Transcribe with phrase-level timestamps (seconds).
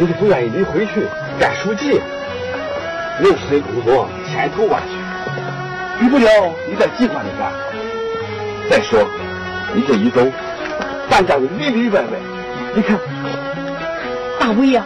[0.00, 1.06] 实话，我真是不愿意你回去
[1.38, 2.00] 干书记。
[3.20, 4.94] 六十岁工作千头万绪，
[6.00, 6.26] 比不了
[6.68, 7.52] 你在机关里干。
[8.70, 9.06] 再说，
[9.74, 10.26] 你这一走，
[11.10, 12.08] 办家里里外外，
[12.74, 12.98] 你看，
[14.38, 14.82] 大伟呀，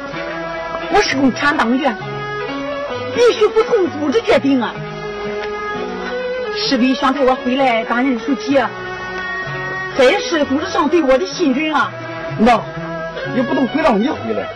[0.92, 1.97] 我是共产党员，
[3.14, 4.74] 必须服从组织决定啊！
[6.56, 8.58] 市委想派我回来担任书记，
[9.97, 11.92] 这也是组织上对我的信任啊。
[12.38, 12.60] 那
[13.36, 14.48] 也不能非让你回来，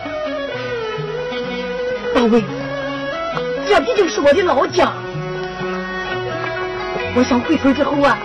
[2.19, 2.43] 大伟。
[3.65, 4.91] 这毕竟是我的老家，
[7.15, 8.17] 我想回村之后啊，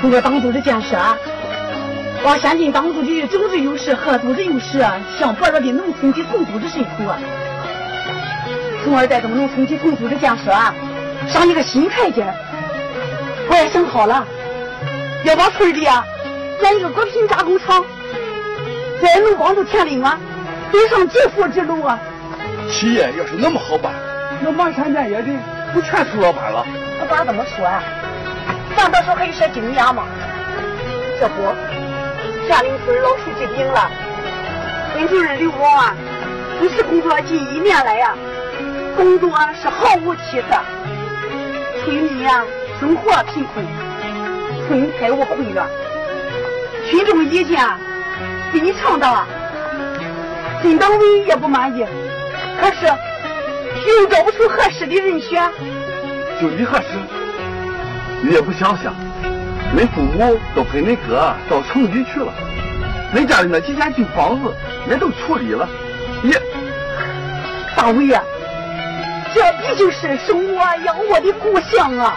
[0.00, 0.98] 通过党组织建设，
[2.24, 4.84] 把先进党组织的政治优势和组织优势
[5.16, 7.20] 向薄弱的农村基层组织渗透啊，
[8.82, 10.50] 从而带动农村基层组织建设
[11.28, 12.26] 上一个新台阶。
[13.48, 14.26] 我也想好了，
[15.24, 16.04] 要把村里啊
[16.60, 17.84] 建一个果品加工厂，
[19.00, 20.18] 在能帮助田里啊
[20.72, 21.96] 走上致富之路啊。
[22.72, 23.92] 企业要是那么好办。
[24.40, 25.28] 那满山遍野的
[25.72, 26.66] 不全出老板了？
[26.98, 27.82] 不管怎么说啊，
[28.76, 30.04] 咱到时候还有些经验嘛。
[31.20, 31.42] 这不，
[32.48, 33.90] 县领村老书记病了，
[34.92, 35.94] 村主任刘王啊，
[36.58, 38.16] 主持工作近一年来呀，
[38.96, 39.30] 工作
[39.60, 40.58] 是毫无起色，
[41.84, 42.42] 村民呀
[42.80, 43.64] 生活贫困，
[44.66, 45.68] 村财务混乱，
[46.90, 47.64] 群众意见
[48.50, 49.24] 非常大，
[50.60, 51.86] 村党委也不满意，
[52.62, 52.86] 可是。
[53.84, 55.50] 又找不出合适的人选，
[56.40, 56.84] 就你合适，
[58.22, 58.94] 你也不想想，
[59.76, 62.32] 恁父母都陪恁哥到城里去了，
[63.12, 64.54] 恁家里那几间旧房子
[64.88, 65.68] 也都处理了，
[66.22, 66.32] 你，
[67.76, 68.22] 大伟呀，
[69.34, 72.16] 这毕竟是生我养我的故乡啊。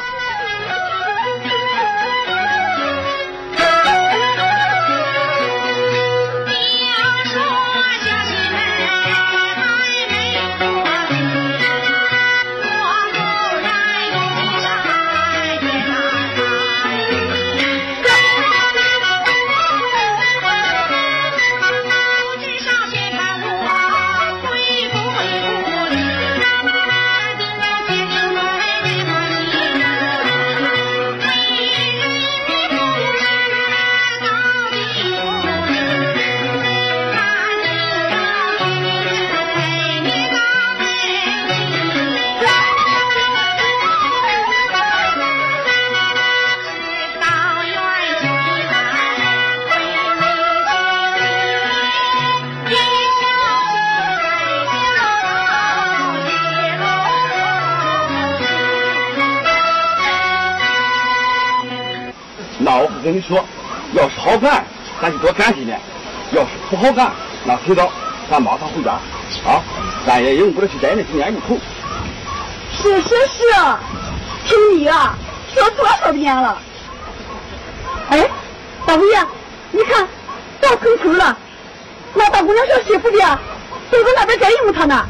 [63.05, 63.45] 跟你说，
[63.93, 64.65] 要是好干，
[64.99, 65.77] 咱就多干几年；
[66.31, 67.11] 要是不好干，
[67.45, 67.87] 那随早
[68.31, 68.93] 咱马上回家
[69.45, 69.61] 啊！
[70.07, 71.55] 咱也用不着去摘那几年芋头。
[72.73, 73.43] 是是是，
[74.47, 75.15] 听你啊
[75.53, 76.57] 说多少遍了。
[78.09, 78.27] 哎，
[78.87, 79.27] 大伟呀，
[79.71, 80.07] 你看
[80.59, 81.37] 到村口了，
[82.15, 83.39] 那大姑娘小媳妇的
[83.91, 85.05] 都在那边摘樱桃呢。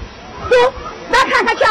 [0.50, 0.74] 走，
[1.10, 1.64] 咱看看去。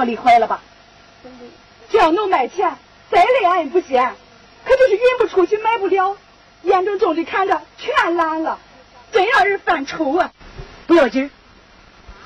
[0.00, 0.56] 走。
[4.62, 6.16] 可就是运不出去，卖不了，
[6.62, 8.58] 眼睁睁的看着全烂了。
[9.10, 10.30] 真让人犯愁啊！
[10.86, 11.30] 不要紧，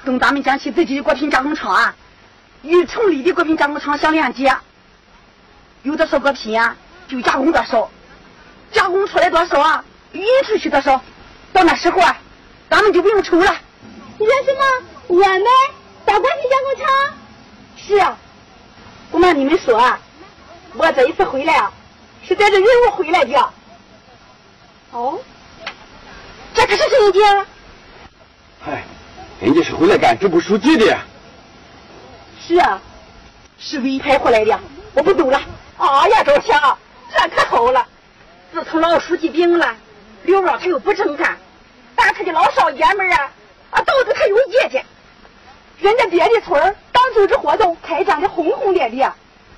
[0.04, 1.96] 等咱们将起自己的果品加工厂啊，
[2.62, 4.54] 与城里的果品加工厂相连接，
[5.82, 6.76] 有的少果品啊，
[7.08, 7.88] 就加工多少，
[8.72, 11.00] 加工出来多少啊，运出去多少，
[11.52, 12.18] 到那时候啊，
[12.68, 13.56] 咱们就不用愁了。
[14.18, 14.60] 你说什么？
[15.06, 15.42] 我们
[16.04, 17.18] 到果品加工厂？
[17.86, 18.16] 是啊，
[19.10, 20.00] 不瞒你们说啊，
[20.72, 21.70] 我这一次回来啊，
[22.26, 23.52] 是带着任务回来的。
[24.92, 25.18] 哦，
[26.54, 27.46] 这可是真的？
[28.66, 28.84] 哎，
[29.38, 30.98] 人家是回来干支部书记的。
[32.40, 32.80] 是啊，
[33.58, 34.58] 是委派回来的，
[34.94, 35.38] 我不走了。
[35.76, 36.78] 哎呀，赵霞，
[37.12, 37.86] 这可好了，
[38.50, 39.76] 自从老书记病了，
[40.22, 41.36] 刘旺他又不正干，
[41.94, 43.30] 但他的老少爷们啊，
[43.72, 44.86] 啊，都对他有意见。
[45.80, 46.74] 人家别的村当
[47.12, 49.10] 组织活动开展的轰轰烈烈，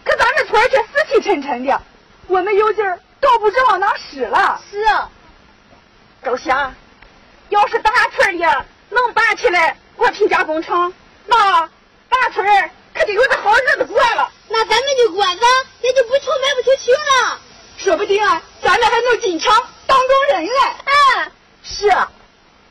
[0.04, 1.80] 可咱们村却死气沉沉的，
[2.26, 4.60] 我们有劲儿都不知往哪使了。
[4.70, 5.10] 是啊。
[6.22, 6.74] 赵霞，
[7.50, 8.44] 要是大村里
[8.90, 10.92] 能办起来果品加工厂，
[11.26, 11.68] 那
[12.08, 12.44] 大村
[12.92, 14.28] 可就有个好日子过了。
[14.48, 15.40] 那咱们的果子，
[15.82, 17.38] 也就不愁卖不出去了。
[17.76, 19.54] 说不定啊，咱们还能进厂
[19.86, 20.52] 当工人嘞。
[20.84, 21.30] 啊，
[21.62, 22.10] 是啊，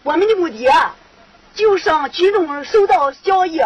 [0.03, 0.93] 我们的目的啊，
[1.53, 3.61] 就是让群众受到教育，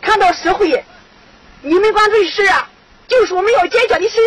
[0.00, 0.84] 看到实惠，
[1.62, 2.68] 你们关注的事啊，
[3.06, 4.18] 就是我们要解决的事。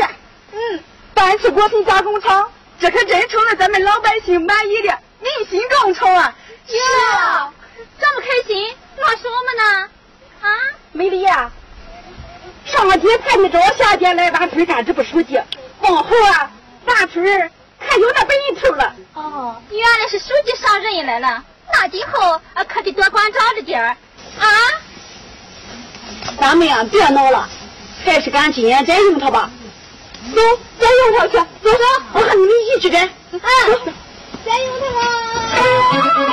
[0.53, 2.51] 嗯，办起果品加工厂。
[2.79, 6.35] 这可真成了咱们老百姓满意的民心工程啊！
[6.67, 7.53] 哟，
[7.99, 9.89] 这么开心，那是我们呢？
[10.41, 10.49] 啊，
[10.91, 11.51] 美丽呀，
[12.65, 15.39] 上天派你找下天来咱村干支部书记，
[15.81, 16.51] 往后啊，
[16.87, 17.23] 咱村
[17.79, 18.95] 可有那本头了。
[19.13, 23.89] 哦，原来是书记上任来了，那今后可得多关照着点儿
[24.39, 24.47] 啊！
[26.39, 27.47] 咱们呀，别闹了，
[28.03, 29.49] 还是赶紧摘樱桃吧。
[30.35, 30.41] 走，
[30.79, 33.05] 摘樱桃去，走走，我和你们一起去摘。
[33.05, 33.09] 啊，
[34.45, 36.30] 摘樱桃。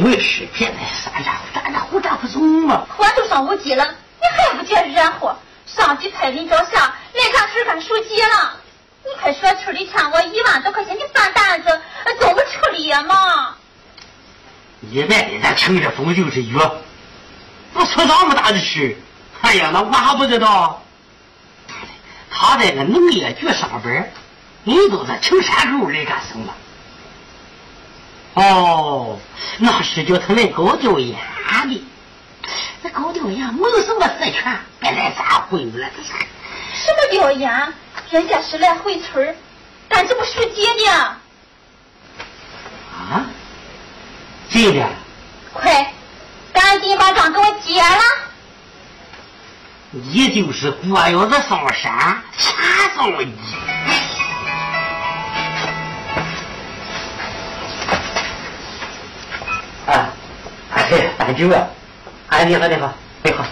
[0.00, 2.86] 没事，别在山上站着胡站不中嘛。
[2.96, 5.30] 活都上五级了，你还不觉热乎？
[5.66, 8.56] 上级派林兆霞来咱村干书记了，
[9.04, 11.80] 你快说村里欠我一万多块钱的饭单子，
[12.18, 13.54] 怎么处理呀嘛？
[14.90, 16.56] 一来的咱乘着风就是雨，
[17.74, 18.96] 不出那么大的事。
[19.42, 20.82] 哎呀，那我还不知道。
[22.30, 24.10] 他在个农业局上班，
[24.64, 26.54] 你都在青山沟来干什么？
[28.40, 29.18] 哦，
[29.58, 31.18] 那是叫他来搞调研
[31.68, 31.84] 的。
[32.82, 35.88] 那搞调研没有什么事权，别来撒混了。
[36.72, 37.74] 什么调研？
[38.10, 39.36] 人家是来回村
[39.88, 40.92] 干这不书记呢。
[42.92, 43.26] 啊？
[44.50, 44.88] 真的？
[45.52, 45.92] 快，
[46.52, 48.00] 赶紧把账给我结了。
[49.90, 52.54] 你就是过窑子上山，钱
[52.96, 53.32] 上一。
[61.30, 61.68] 哎，大舅啊，
[62.28, 63.44] 哎，你好，你好，你好，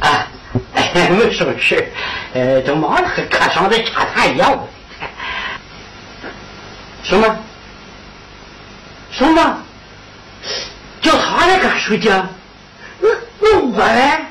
[0.00, 0.26] 啊，
[0.74, 1.88] 哎， 没什么事，
[2.34, 4.58] 呃，正忙着和课上在洽谈一样。
[7.04, 7.36] 什么？
[9.12, 9.58] 什么？
[11.00, 12.08] 叫他来干书记？
[12.08, 13.08] 那
[13.40, 14.24] 那我嘞？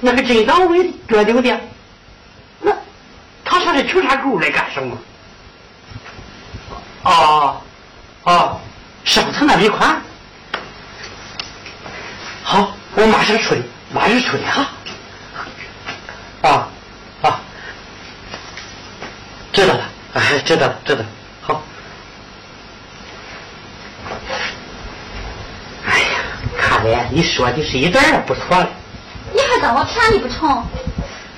[0.00, 1.60] 那个镇党委决定的。
[2.60, 2.72] 那
[3.44, 4.96] 他上这青山沟来干什么？
[7.02, 7.60] 哦，
[8.22, 8.60] 哦。
[9.04, 10.02] 上层那笔款，
[12.96, 13.62] 我马上处理，
[13.92, 14.66] 马上处理哈。
[16.40, 16.68] 啊
[17.20, 17.40] 啊，
[19.52, 19.84] 知道了，
[20.14, 21.06] 哎，知道了，知道了，
[21.42, 21.62] 好。
[25.86, 26.06] 哎呀，
[26.58, 28.68] 看来你说的是一点也不错了。
[29.34, 30.64] 你还当我便宜不成？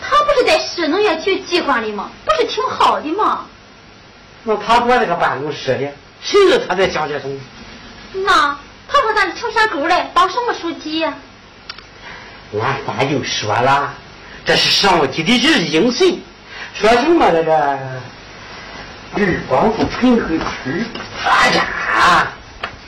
[0.01, 2.09] 他不是在市农业局机关里吗？
[2.25, 3.47] 不是挺好的吗？
[4.45, 5.89] 那他坐那个办公室里，
[6.23, 7.41] 谁知道他在想些什么？
[8.13, 8.57] 那
[8.89, 11.13] 他说咱青山沟的当什么书记呀？
[12.55, 13.93] 俺爸就说了，
[14.45, 16.19] 这是上级的日应神，
[16.75, 17.79] 说什么那个
[19.17, 20.87] 日光府贫困村
[21.23, 22.29] 发展。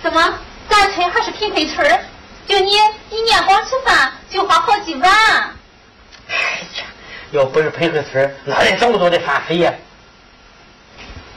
[0.03, 0.35] 怎么，
[0.69, 2.01] 咱村还是贫困村？
[2.49, 2.73] 就你
[3.11, 5.13] 一年光吃饭就花好几万。
[6.29, 6.35] 哎
[6.79, 6.85] 呀，
[7.33, 9.73] 要不是贫困村，哪来这么多的饭费呀？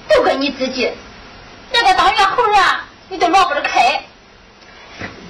[0.08, 0.92] 都怪你自己，
[1.72, 2.88] 那个当月猴啊！
[3.10, 4.02] 你都落不着开。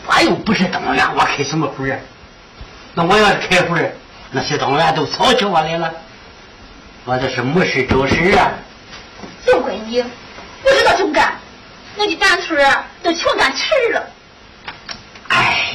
[0.06, 1.98] 我又不是当员，我开什么会啊？
[2.96, 3.96] 那我要是开会，
[4.32, 5.92] 那些党员都吵起我来了。
[7.06, 8.52] 我这是没事找事啊。
[9.46, 10.02] 就怪你，
[10.62, 11.34] 不知道种干，
[11.96, 12.64] 那的单村
[13.02, 14.08] 都穷干气了。
[15.30, 15.74] 哎，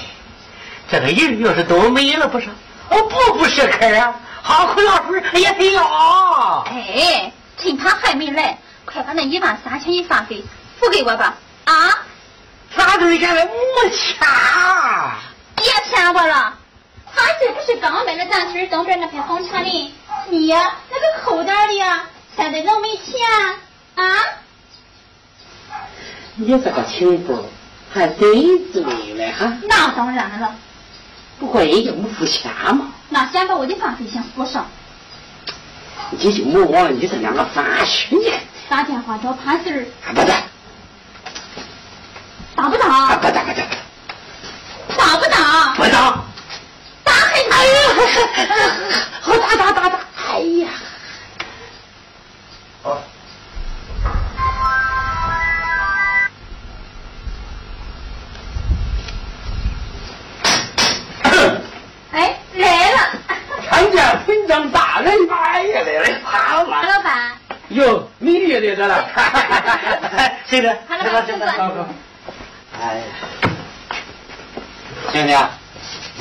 [0.91, 2.49] 这个人要是都没了不是？
[2.89, 6.65] 我不不是客啊，好苦老夫也得要。
[6.71, 10.45] 哎，趁他还没来，快把那一万三千一发给
[10.79, 11.35] 付给我吧。
[11.65, 11.75] 啊？
[12.77, 14.17] 咋都现在没钱？
[15.57, 16.55] 别骗我了，
[17.19, 19.93] 他这不是刚买了咱村东边那片红泉林？
[20.31, 22.05] 你呀，那个口袋里呀，
[22.37, 23.21] 现在能没钱
[23.97, 24.05] 啊？
[26.37, 27.45] 你这个情妇
[27.93, 29.53] 还真醉了哈？
[29.69, 30.55] 那当然了。
[31.41, 32.93] 不过人家没付钱嘛。
[33.09, 34.67] 那先把我的饭费先付上。
[36.11, 38.33] 你就没往你这两个饭去呢？
[38.69, 39.85] 打电话找潘四儿。
[40.15, 40.35] 不打。
[42.55, 43.17] 打不打？
[43.17, 43.67] 不打不打。
[44.97, 45.75] 打不打？
[45.75, 46.25] 不打。
[47.51, 47.75] 哎呀！
[49.21, 50.01] 好打打打打！
[50.33, 50.69] 哎呀！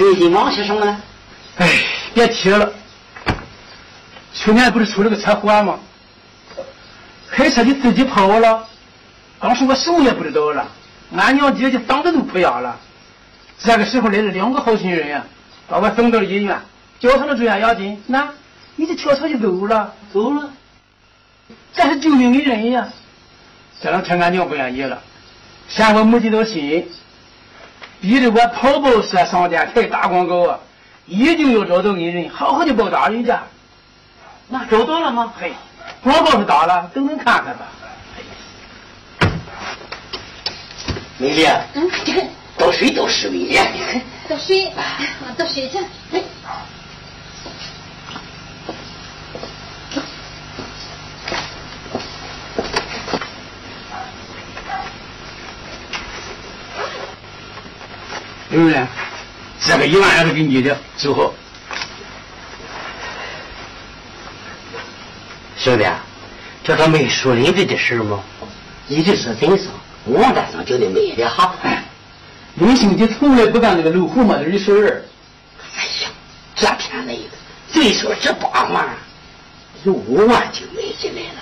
[0.07, 1.01] 最近忙些什么呢？
[1.57, 1.67] 哎，
[2.13, 2.71] 别提了。
[4.33, 5.77] 去年不是出了个车祸吗？
[7.29, 8.65] 开车的司机跑了，
[9.37, 10.65] 当时我什么也不知道了，
[11.17, 12.79] 俺娘姐姐嗓子都哭哑了。
[13.59, 15.25] 这个时候来了两个好心人呀，
[15.67, 16.57] 把我送到了医院，
[17.01, 18.29] 交上了住院押金，那，
[18.77, 20.49] 你就跳车就走了，走了。
[21.73, 22.87] 这是救命的人呀！
[23.81, 25.01] 这两天俺娘不愿意了，
[25.67, 26.89] 嫌我没尽到心，
[27.99, 30.59] 逼得我跑报社上电台打广告啊，
[31.07, 33.41] 一定要找到恩人，好好的报答人家。
[34.49, 35.33] 那找到了吗？
[35.39, 35.51] 嘿，
[36.03, 37.65] 广告是打了，等等看看吧。
[41.17, 41.89] 美丽，嗯，
[42.57, 43.57] 倒水倒水，美丽，
[44.29, 44.71] 倒水，
[45.35, 45.77] 倒水去。
[46.13, 46.21] 哎。
[58.49, 58.85] 对不对？
[59.59, 61.33] 这个一万也是给你的，收好。
[65.57, 65.85] 兄弟，
[66.63, 68.19] 这个卖树林子的事吗？
[68.87, 69.67] 一直是真是
[70.05, 71.55] 王大生叫你卖的哈。
[72.55, 75.03] 刘兄弟从来不干那个露胡嘛的事儿。
[75.75, 76.09] 哎呀，
[76.55, 77.29] 这天来的，
[77.71, 78.87] 最少这八万，
[79.83, 81.41] 有五万就买进来了，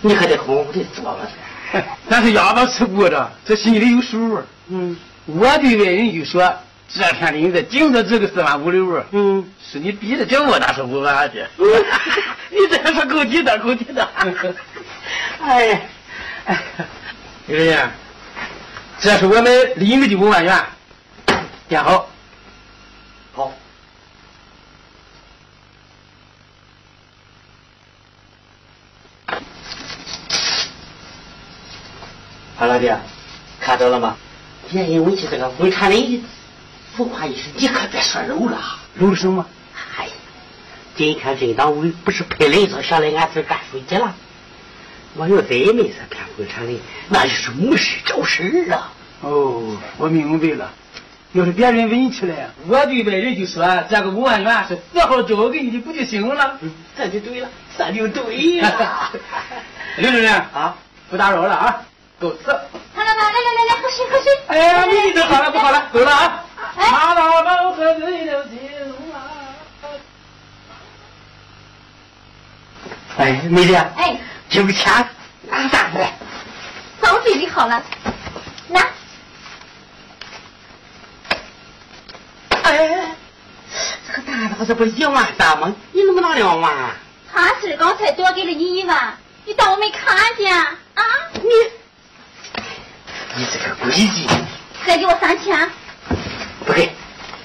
[0.00, 1.28] 你还得好好的做了
[1.72, 1.84] 噻。
[2.08, 4.40] 咱是哑巴吃骨的，这心里有数。
[4.68, 4.96] 嗯。
[5.34, 6.52] 我对外人就说，
[6.88, 9.04] 这片林子顶多值个四万五六。
[9.12, 11.48] 嗯，是你逼着叫我那是五万的。
[12.50, 14.08] 你这是够低的，够低的。
[15.40, 15.88] 哎，
[16.46, 16.62] 哎，
[17.46, 17.90] 刘人，
[18.98, 20.64] 这是我们林子的五万元，
[21.68, 22.08] 垫好。
[23.32, 23.52] 好。
[32.56, 32.92] 好老弟，
[33.60, 34.16] 看到了吗？
[34.70, 36.24] 别因为这个鬼产林，
[36.96, 38.58] 浮夸一时，你可别说漏了。
[38.94, 39.44] 肉什么？
[39.98, 40.12] 哎呀，
[40.96, 44.14] 今天镇党委不是派人上上来俺村干书记了？
[45.16, 48.92] 我要再没这片鬼产林，那就是没事找事啊。
[49.22, 50.70] 哦，我明白了。
[51.32, 56.58] 要是别人问起来，我对外人就说这个五万元是四号交给你的，不就行了？
[56.60, 59.12] 嗯，这就对了，这就对了。
[59.98, 60.76] 刘主任啊，
[61.08, 61.82] 不打扰了啊，
[62.18, 62.50] 告辞。
[62.94, 64.32] 好了吧，来来来来，喝水喝水。
[64.46, 66.44] 哎呀，你这好了不好了，走了啊。
[66.76, 68.50] 马老板喝醉了酒
[69.12, 69.18] 啊。
[73.18, 73.74] 哎，美丽。
[73.74, 74.20] 哎。
[74.48, 74.92] 这个钱
[75.42, 76.04] 拿啥子？
[77.00, 77.80] 早准备好了，
[78.68, 78.80] 拿。
[82.62, 83.14] 哎，
[84.06, 85.72] 这个大刀这不是一万大吗？
[85.92, 86.74] 你怎么拿两万？
[87.32, 90.76] 他是刚才多给了你一万，你当我没看见啊？
[91.34, 91.48] 你，
[93.36, 94.28] 你这个诡计！
[94.86, 95.70] 再给我三千。
[96.66, 96.92] 不给。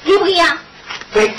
[0.04, 0.58] 给不给呀？
[1.14, 1.34] 给。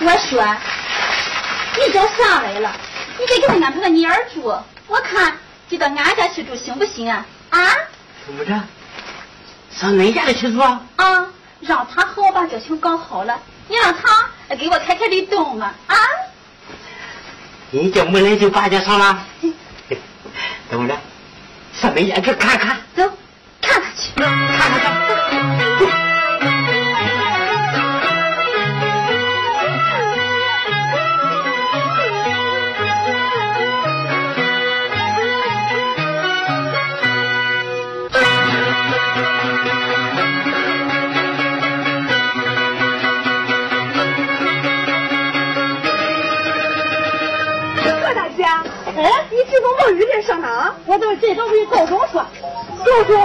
[0.00, 0.56] 我说，
[1.76, 2.72] 你找啥来了？
[3.18, 5.36] 你得给他安排个妮儿住，我看
[5.68, 7.26] 就到俺家去住行不行啊？
[7.50, 7.58] 啊？
[8.24, 8.52] 怎么着？
[9.70, 10.80] 上恁家里去住啊？
[10.96, 11.26] 啊，
[11.60, 13.38] 让他和我把这情搞好了，
[13.68, 15.74] 你让他给我开开绿灯嘛？
[15.86, 15.96] 啊？
[17.70, 19.26] 你这没来就八家上了？
[20.70, 20.96] 等着，
[21.80, 22.76] 上门眼去看看。
[22.94, 23.02] 走，
[23.60, 24.12] 看看去。
[24.14, 24.30] 看
[24.70, 25.25] 看去。
[49.66, 50.72] 你这个冒雨天上哪？
[50.86, 52.24] 我到这都回高中说。
[52.84, 53.20] 高中。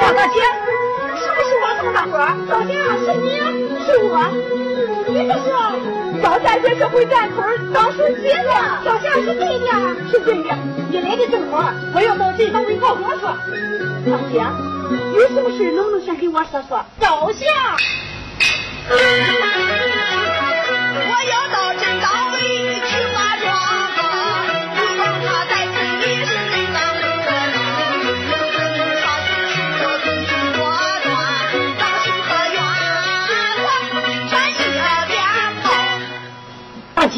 [0.00, 2.30] 何大姐，是不是我这么大伙儿？
[2.46, 2.68] 小霞，
[3.02, 3.26] 是你
[3.84, 4.14] 是我，
[5.08, 5.50] 你不是
[6.22, 8.80] 赵大姐这回咱村当书记了。
[8.84, 9.66] 小霞是对的，
[10.10, 10.54] 是对的。
[10.90, 13.36] 你来的正好，我要到这都回高中说。
[14.06, 14.38] 大姐，
[15.14, 16.84] 有什么事能不能先跟我说说？
[17.00, 17.44] 赵霞。
[18.90, 18.94] 我
[21.28, 22.06] 要到镇道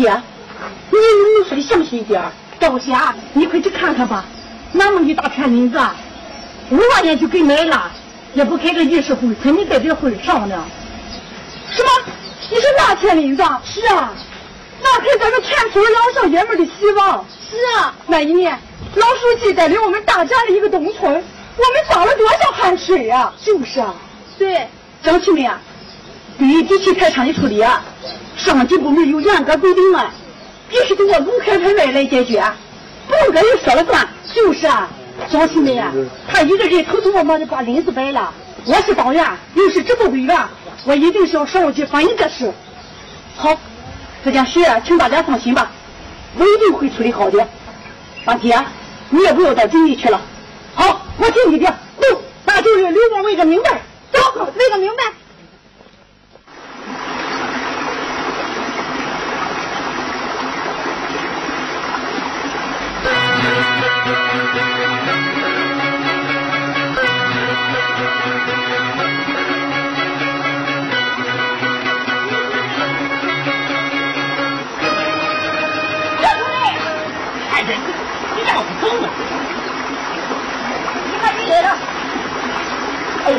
[0.00, 0.22] 姐，
[0.90, 2.22] 你能不能说的详细一点？
[2.58, 4.24] 赵霞，你快去看看吧，
[4.72, 5.78] 那么一大片林子，
[6.70, 7.90] 五万年就给买了，
[8.34, 10.64] 也不开个议事会，肯定在这会上呢。
[11.70, 11.90] 什么？
[12.50, 13.42] 你说那片林子？
[13.64, 14.12] 是啊，
[14.82, 17.24] 那可咱们全村老少爷们的希望。
[17.50, 18.58] 是啊，那一年，
[18.94, 21.24] 老书记带领我们大家的一个冬村，我们
[21.90, 23.94] 遭了多少汗水啊、就是啊。
[24.38, 24.68] 对，
[25.02, 25.58] 乡亲们呀，
[26.38, 27.82] 对于地契财产的处理啊，
[28.36, 30.10] 上级部门有严格规定啊，
[30.68, 32.42] 必须通过公开拍卖来解决，
[33.06, 34.08] 不能个人说了算。
[34.32, 34.88] 就是啊，
[35.28, 35.92] 乡亲们呀，
[36.28, 38.32] 他一个人偷偷摸摸的把林子掰了，
[38.64, 40.38] 我是党员，又是支部委员，
[40.84, 42.52] 我一定是要上去反映这事。
[43.36, 43.58] 好，
[44.24, 45.70] 这件事，请大家放心吧，
[46.38, 47.46] 我一定会处理好的。
[48.24, 48.56] 大姐，
[49.08, 50.20] 你也不要再警里去了。
[50.74, 51.66] 好，我听你的，
[52.00, 53.82] 走，把就是刘光为个明白。
[54.12, 54.20] 走，
[54.56, 55.02] 为个明白。
[63.02, 63.29] 看着你，你让
[78.52, 79.06] 我走呢？
[81.06, 81.68] 你看你来了。
[83.24, 83.38] 哎呀，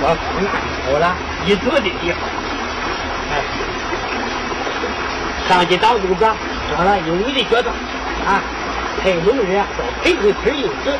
[0.00, 0.04] 我
[0.86, 1.04] 好了，
[1.44, 2.20] 你做的也好。
[3.30, 3.32] 哎，
[5.48, 6.34] 上级党组长
[6.74, 7.74] 说了，有你的决断
[8.26, 8.40] 啊，
[9.02, 10.90] 派农人啊到培口村用职，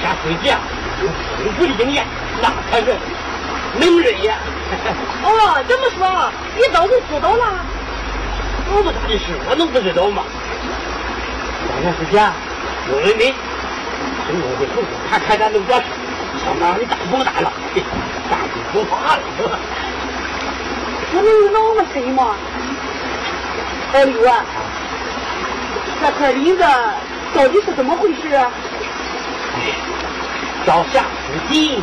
[0.00, 0.60] 先回去啊，
[1.02, 1.08] 有
[1.44, 2.06] 丰富的经验，
[2.40, 2.96] 那可是
[3.80, 4.36] 能人呀。
[5.24, 7.44] 哦，这么说，你早就知道了？
[8.74, 10.22] 我不大的事，我能不知道吗？
[11.66, 12.32] 前段时间，
[12.90, 13.34] 有人民
[14.26, 15.84] 从我的后头看看咱农作事，
[16.44, 17.82] 相当的大不大了，嘿
[18.30, 18.38] 大
[18.72, 19.58] 不不怕了，是吧？
[21.14, 22.34] 我能有那么深吗？
[23.92, 24.44] 老刘啊，
[26.00, 26.64] 这块林子
[27.34, 28.50] 到底是怎么回事啊？
[30.66, 31.82] 找下无尽。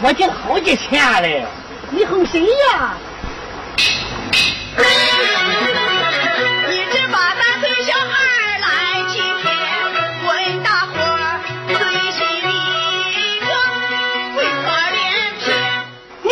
[0.00, 1.46] 多进好几千嘞？
[1.90, 2.94] 你哼谁呀？
[6.68, 8.66] 你只把咱村小孩来
[9.08, 9.54] 欺骗，
[10.26, 11.76] 问大伙儿最
[12.12, 12.50] 心里
[13.40, 13.46] 个
[14.36, 15.00] 为何连
[15.38, 15.44] 骗？
[16.22, 16.30] 你，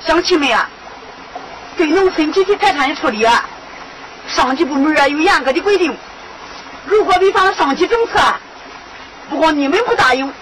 [0.00, 0.68] 乡亲们啊，
[1.76, 3.44] 对农村集体财产的处理啊，
[4.26, 5.94] 上级部门啊有严格的规定，
[6.86, 8.18] 如果违反了上级政策，
[9.28, 10.32] 不光你们不答应，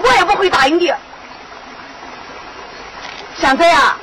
[0.00, 0.96] 我也不会答应的。
[3.38, 3.96] 现在啊，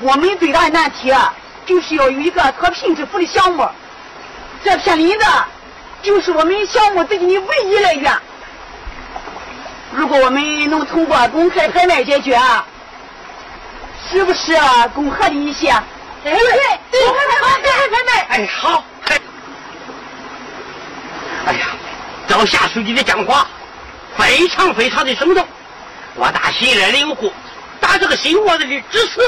[0.00, 1.32] 我们最大的难题啊，
[1.66, 3.68] 就是要有一个脱贫致富的项目。
[4.64, 5.26] 这片林子
[6.02, 8.12] 就是我们项目资金的唯一来源。
[9.92, 12.40] 如果我们能通过公开拍卖解决，
[14.10, 14.56] 是不是
[14.94, 15.72] 更合理一些？
[16.24, 16.40] 对对
[16.90, 18.26] 对，拍卖，公开拍卖。
[18.28, 18.84] 哎，好。
[21.46, 21.66] 哎呀，
[22.26, 23.46] 赵夏书记的讲话
[24.18, 25.46] 非常非常的生动，
[26.14, 27.32] 我打心里领悟，
[27.80, 29.20] 打这个心窝子里支持。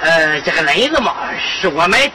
[0.00, 2.12] 呃，这个雷子嘛是我买的，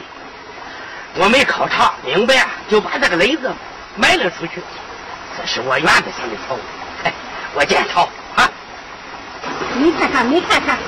[1.16, 3.52] 我没考察明白，就把这个雷子
[3.96, 4.62] 卖了出去，
[5.36, 6.60] 这是我原则上的错误，
[7.04, 7.12] 哎，
[7.54, 8.48] 我检讨啊。
[9.74, 10.78] 你看看，你看看，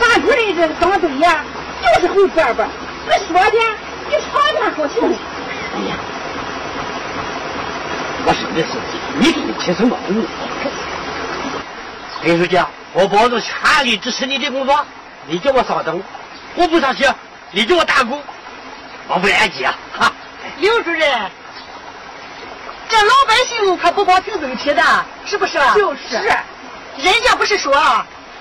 [0.00, 1.44] 咱主任这装对呀，
[1.82, 2.68] 就是红边边，
[3.06, 3.58] 你说的，
[4.08, 5.16] 你朝天说行。
[5.74, 5.96] 哎呀，
[8.24, 8.78] 我说的是
[9.18, 10.12] 你给你提升保护。
[12.22, 12.60] 林书记，
[12.92, 14.86] 我保证全力支持你的工作。
[15.26, 16.02] 你叫我稍等，
[16.54, 17.08] 我不上去，
[17.50, 18.22] 你叫我打工，
[19.08, 19.74] 我不联系啊！
[19.98, 20.12] 哈，
[20.58, 21.30] 刘主任，
[22.88, 24.82] 这老百姓可不光听嘴皮的，
[25.24, 25.58] 是不是？
[25.74, 26.16] 就是。
[26.98, 27.72] 人家不是说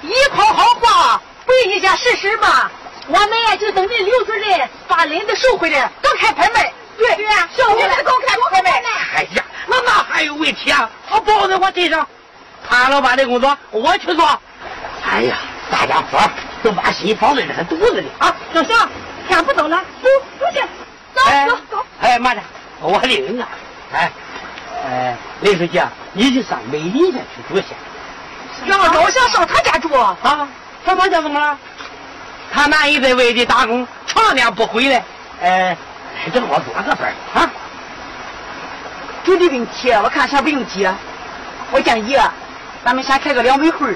[0.01, 2.69] 一口好话背一件实事吗？
[3.07, 6.71] 我们呀就等着刘主任把林子收回来，公开拍卖。
[6.97, 8.83] 对对呀，收回来公开拍卖。
[9.15, 10.89] 哎呀，那哪还有问题啊？
[11.09, 12.05] 他包在我身上，
[12.69, 14.39] 潘老板的工作我去做。
[15.09, 15.37] 哎呀，
[15.71, 16.19] 大家伙。
[16.63, 18.31] 都把心放在这个肚子里啊！
[18.53, 18.87] 小翔，
[19.27, 20.07] 天不早了，走，
[20.37, 20.61] 出去，
[21.15, 21.85] 走走走。
[22.01, 22.41] 哎，慢着，
[22.81, 23.43] 我领着。
[23.91, 24.11] 哎，
[24.85, 25.81] 哎，林书记，
[26.13, 27.73] 你就上美林家去住下。
[28.67, 30.15] 让老乡上他家住啊？
[30.23, 30.47] 上
[30.85, 31.57] 他家怎么了？
[32.53, 35.03] 他男人在外地打工，常年不回来，
[35.41, 35.75] 哎，
[36.31, 37.49] 正好做个伴啊。
[39.23, 40.87] 住的问题，我看先不用急。
[41.71, 42.17] 我建议，
[42.83, 43.95] 咱们先开个两委会。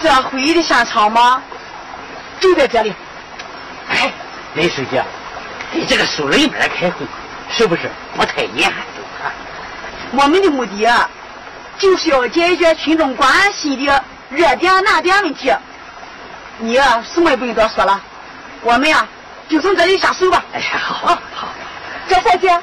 [0.00, 1.42] 这会议的现场吗？
[2.38, 2.94] 就在这里。
[3.90, 4.10] 哎，
[4.54, 5.00] 雷书记，
[5.72, 7.06] 你这个熟人边开会，
[7.50, 7.82] 是不是
[8.16, 8.72] 不太严？
[10.12, 10.88] 我们的目的
[11.78, 15.52] 就是要解决群众关心的热点难点问题。
[16.58, 18.00] 你什么也不用多说了，
[18.62, 19.06] 我们呀
[19.48, 20.42] 就从这里下手吧。
[20.52, 21.48] 哎呀，好，好。
[22.08, 22.60] 这小姐，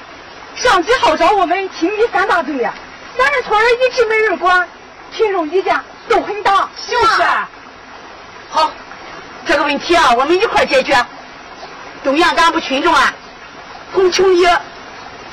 [0.58, 2.74] 上级号召我们清理三大队呀，
[3.18, 4.68] 咱们村儿一直没人管，
[5.16, 5.80] 群众意见。
[6.10, 7.50] 都很大，就是啊？
[8.50, 8.72] 好，
[9.46, 10.96] 这个问题啊，我们一块解决。
[12.02, 13.14] 中央干部群众啊，
[13.94, 14.46] 从清理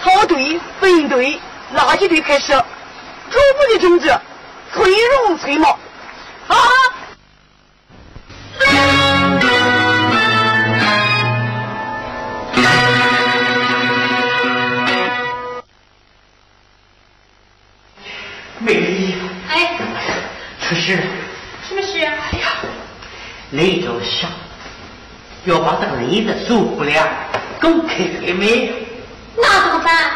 [0.02, 1.40] 草堆、粪堆、
[1.76, 2.52] 垃圾堆开始，
[3.30, 4.18] 逐步的整治，
[4.72, 4.90] 村
[5.24, 5.78] 容村貌。
[6.48, 6.56] 好。
[20.84, 21.02] 事了！
[21.66, 21.98] 什么事？
[22.04, 22.46] 哎呀，
[23.52, 24.28] 雷州想
[25.46, 27.08] 要把这个雷的收不了，
[27.58, 28.46] 够开开门。
[29.34, 30.10] 那怎么办？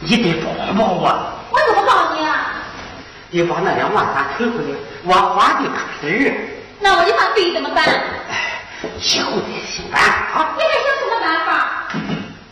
[0.00, 1.08] 你得帮帮我。
[1.50, 2.62] 我怎么帮你啊？
[3.30, 5.70] 你把那两万三退回来，我花的
[6.02, 6.34] 可是。
[6.80, 7.88] 那我这把费怎么办？
[8.82, 9.98] 以后再想办
[10.34, 10.54] 法。
[10.58, 11.88] 你还想什么办法？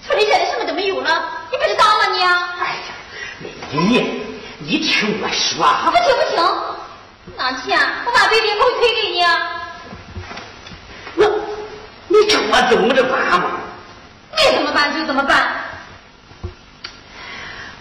[0.06, 2.22] 村里现在什么都没有了，你不知道吗你？
[2.22, 2.48] 哎呀，
[3.42, 4.22] 美丽。
[4.58, 6.42] 你听我说，不听不听，
[7.36, 9.22] 那钱我把北京头退给你。
[11.16, 11.40] 我，
[12.08, 13.60] 你叫我怎么着办嘛？
[14.32, 15.38] 你怎么办就怎么办。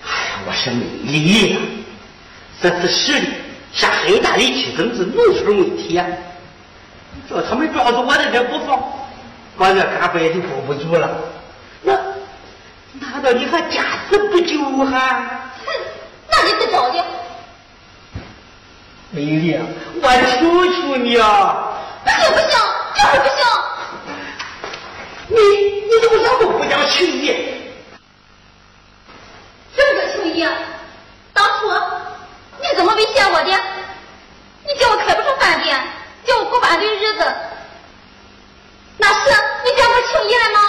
[0.04, 1.86] 哎呀，我说美丽，
[2.62, 3.34] 这次市里
[3.74, 6.06] 下很大力气整治农村问题呀，
[7.30, 8.80] 叫他们抓住我在这不放，
[9.58, 11.10] 我这干部也就保不住了。
[11.82, 11.94] 那
[13.00, 15.26] 难道你还假死不救还？
[16.30, 17.04] 那你是找的？
[19.16, 19.58] 美丽，
[20.02, 21.72] 我求求你啊！
[22.04, 22.50] 不行不行，
[22.94, 23.40] 就是不行！
[25.30, 25.38] 你
[25.86, 27.28] 你怎么想都不讲情义？
[29.74, 30.46] 什么叫情义？
[31.32, 31.72] 当初
[32.60, 33.52] 你怎么威胁我的？
[34.68, 35.80] 你叫我开不成饭店，
[36.26, 37.34] 叫我过半堆日子，
[38.98, 39.30] 那是
[39.64, 40.60] 你讲我情义了吗？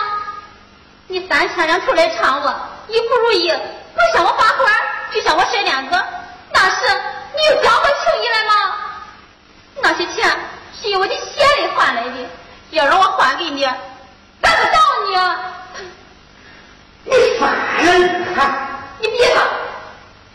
[1.09, 2.55] 你三千两头来缠我，
[2.87, 4.65] 一不如意，不向我发火。
[5.13, 5.97] 就向我甩脸子，
[6.53, 7.01] 那是
[7.35, 8.53] 你有讲我情义了吗？
[9.83, 10.17] 那些钱
[10.81, 11.21] 是用我的血
[11.57, 12.29] 泪换来的，
[12.71, 13.65] 要让我还给你，
[14.41, 15.17] 办不到你。
[17.05, 17.51] 你烦
[17.85, 17.89] 了！
[19.01, 19.41] 你别了！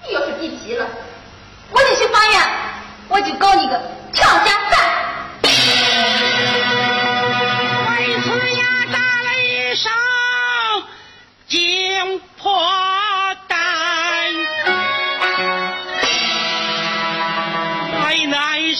[0.07, 0.87] 你要是别急了，
[1.71, 2.41] 我就去法院，
[3.09, 3.81] 我就告你个
[4.13, 4.79] 强奸犯。
[7.97, 9.91] 为此呀，打了一声
[11.47, 12.90] 惊破。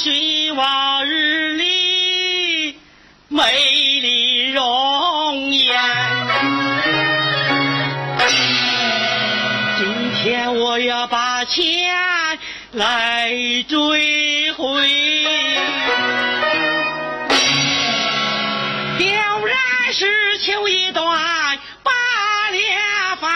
[0.03, 2.75] 希望日里
[3.27, 3.43] 美
[3.99, 5.79] 丽容颜。
[9.77, 11.63] 今天我要把钱
[12.71, 13.29] 来
[13.69, 14.65] 追回，
[18.97, 19.55] 了然
[19.93, 21.91] 是求一段把
[22.49, 22.75] 脸
[23.19, 23.29] 翻，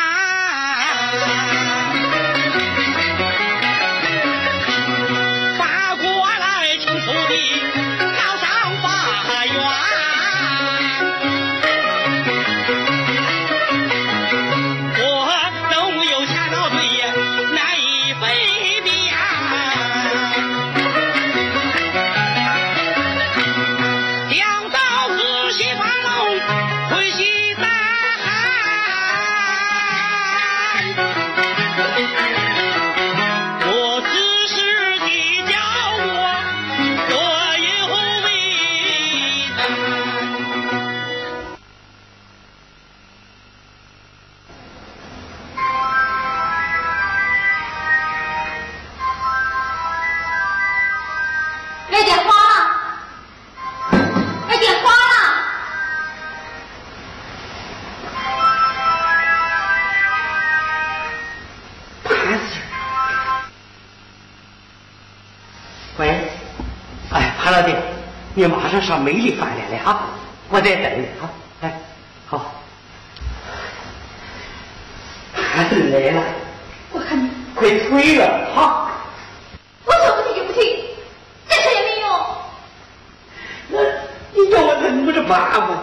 [68.75, 70.07] 上上美丽饭店来啊，
[70.49, 71.29] 我在等你啊，
[71.61, 71.79] 哎，
[72.27, 72.51] 好。
[75.33, 76.21] 潘 Sir 来了，
[76.91, 78.91] 我看你，快退了哈。
[79.85, 80.83] 我说不退就不退，
[81.47, 82.19] 再说也没用。
[83.69, 83.79] 那
[84.33, 85.81] 你叫我怎么着办嘛？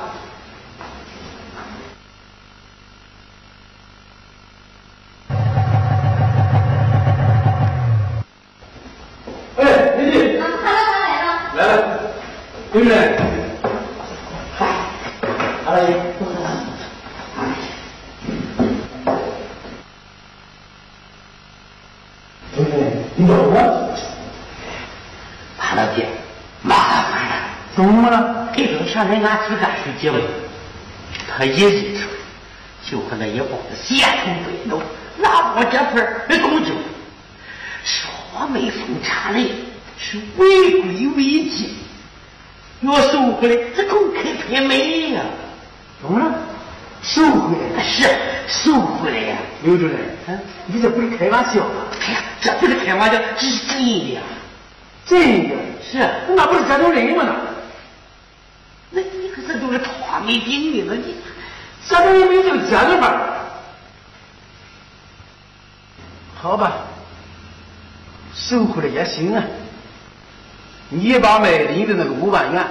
[9.56, 9.64] 哎，
[9.96, 11.28] 美丽，啊，潘老板来了。
[11.54, 12.00] 来了，
[12.72, 13.18] 回来。
[14.56, 14.66] 嗨，
[15.62, 16.48] 潘老弟，坐下来。
[23.14, 23.94] 你找我？
[25.58, 26.08] 潘老姐，
[26.62, 27.32] 麻烦了。
[27.76, 28.48] 怎么了？
[28.56, 30.22] 这种上人俺提干水结尾，
[31.28, 32.08] 他一进出
[32.90, 34.80] 就和那一帮子邪头背斗，
[35.18, 36.78] 拿我这份儿来攻击我，
[37.84, 39.46] 说我没封查人，
[39.98, 41.76] 是违规违纪，
[42.82, 45.22] 要收回来这公开拍卖呀！
[46.00, 46.34] 怎么了？
[47.02, 47.82] 收回来？
[47.82, 48.08] 是
[48.48, 49.36] 收回来呀！
[49.62, 51.86] 刘主任，嗯，你这不是开玩笑吧？
[52.00, 54.22] 哎呀，这不是开玩笑，这是真的呀！
[55.06, 55.98] 真的是，
[56.34, 57.24] 那不是这种人吗？
[58.90, 61.14] 那，那你可这都是画没定的了，你
[61.88, 63.28] 这种人没就接着吧。
[66.34, 66.72] 好吧，
[68.34, 69.42] 收回来也行啊。
[70.94, 72.62] 你把卖林的那个五万元，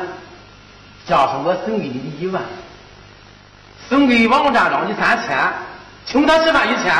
[1.07, 2.41] 加上我送给你的一万，
[3.89, 5.51] 送给王站长的三千，
[6.05, 6.93] 请他吃饭一千，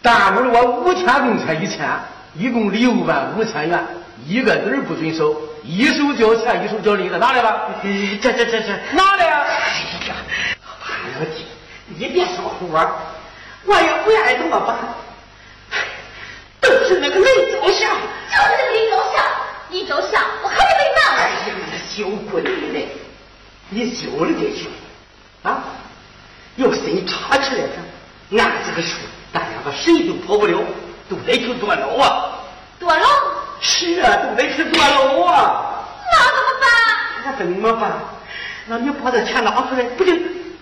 [0.00, 1.86] 耽误了我五天工钱一千，
[2.34, 3.84] 一共六万五千元，
[4.26, 5.24] 一个子儿不准少，
[5.62, 7.68] 一手交钱一手交礼的，拿来吧。
[7.82, 9.44] 这这这这，拿来呀！
[9.44, 11.44] 哎呀，弟，
[11.98, 12.98] 你别说我，
[13.66, 14.74] 我也不愿意这么办，
[16.62, 17.90] 都是那个雷兆祥。
[18.34, 19.22] 就是那个林周祥，
[19.74, 21.30] 林周祥，我看你没哎。
[21.48, 22.88] 呀，那羞滚你嘞！
[23.70, 24.68] 你羞了得去
[25.42, 25.64] 啊！
[26.54, 28.94] 要是你查出来了，俺这个数，
[29.32, 30.62] 大家伙谁都跑不了，
[31.10, 32.38] 都得去坐牢啊！
[32.78, 33.04] 坐牢，
[33.60, 35.84] 是啊，都得去坐牢啊！
[36.12, 36.70] 那怎么办？
[37.24, 37.92] 那怎么办？
[38.66, 40.12] 那你把这钱拿出来，不就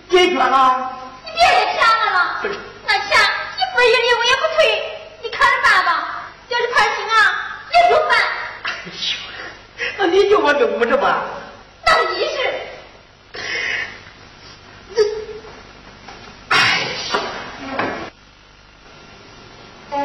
[0.09, 0.91] 解决了？
[1.23, 2.39] 你别再骗我了。
[2.41, 2.55] 不是
[2.87, 4.83] 那钱一分一厘我也不退，
[5.21, 6.23] 你看着办吧。
[6.49, 7.15] 要是判刑啊，
[7.71, 8.17] 也就办。
[8.65, 8.91] 哎呦，
[9.97, 11.21] 那你叫我怎么着办？
[11.85, 12.37] 那是你事。
[16.49, 17.79] 哎呀，
[19.91, 19.97] 哎。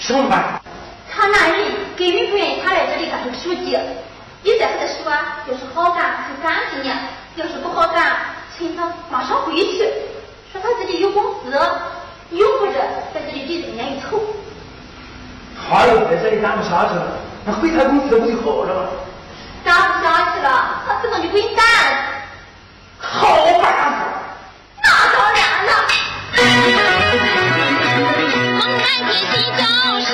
[0.00, 0.62] 什么办？
[1.10, 3.78] 他那人根本不愿意他来这里干出书记，
[4.42, 5.12] 你再和他说，
[5.48, 6.96] 要是好干就干几年，
[7.36, 8.16] 要是不好干，
[8.56, 9.92] 请他马上回去。
[10.50, 11.50] 说他自己有公司，
[12.30, 12.72] 用不着
[13.12, 14.18] 在这里对人家一头。
[15.70, 17.02] 他又在这里干不下去了，
[17.44, 18.80] 那回他公司不就好了吗？
[19.64, 21.64] 干不下去了，他自动就滚蛋。
[23.00, 23.98] 好办法。
[24.82, 25.70] 那当然了。
[28.58, 29.62] 猛然间心叫
[30.00, 30.08] 声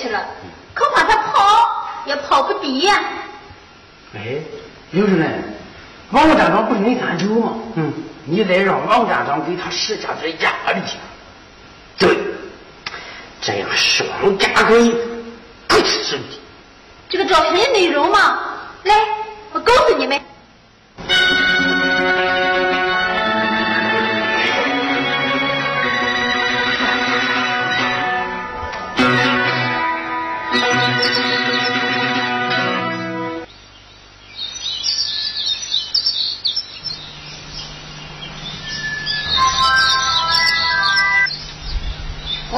[0.00, 0.24] 去了。
[0.74, 1.68] 可怕他跑
[2.06, 3.00] 也跑不低呀。
[4.14, 4.38] 哎，
[4.92, 5.42] 刘主任，
[6.12, 7.54] 王站长不是没干酒吗？
[7.74, 7.92] 嗯，
[8.24, 10.80] 你得让王站长给他使下这压力。
[11.98, 12.16] 对，
[13.40, 14.94] 这样双加棍，
[15.66, 16.40] 不是兄弟。
[17.08, 18.38] 这个照片的内容嘛，
[18.84, 18.94] 来，
[19.52, 20.20] 我告诉你们。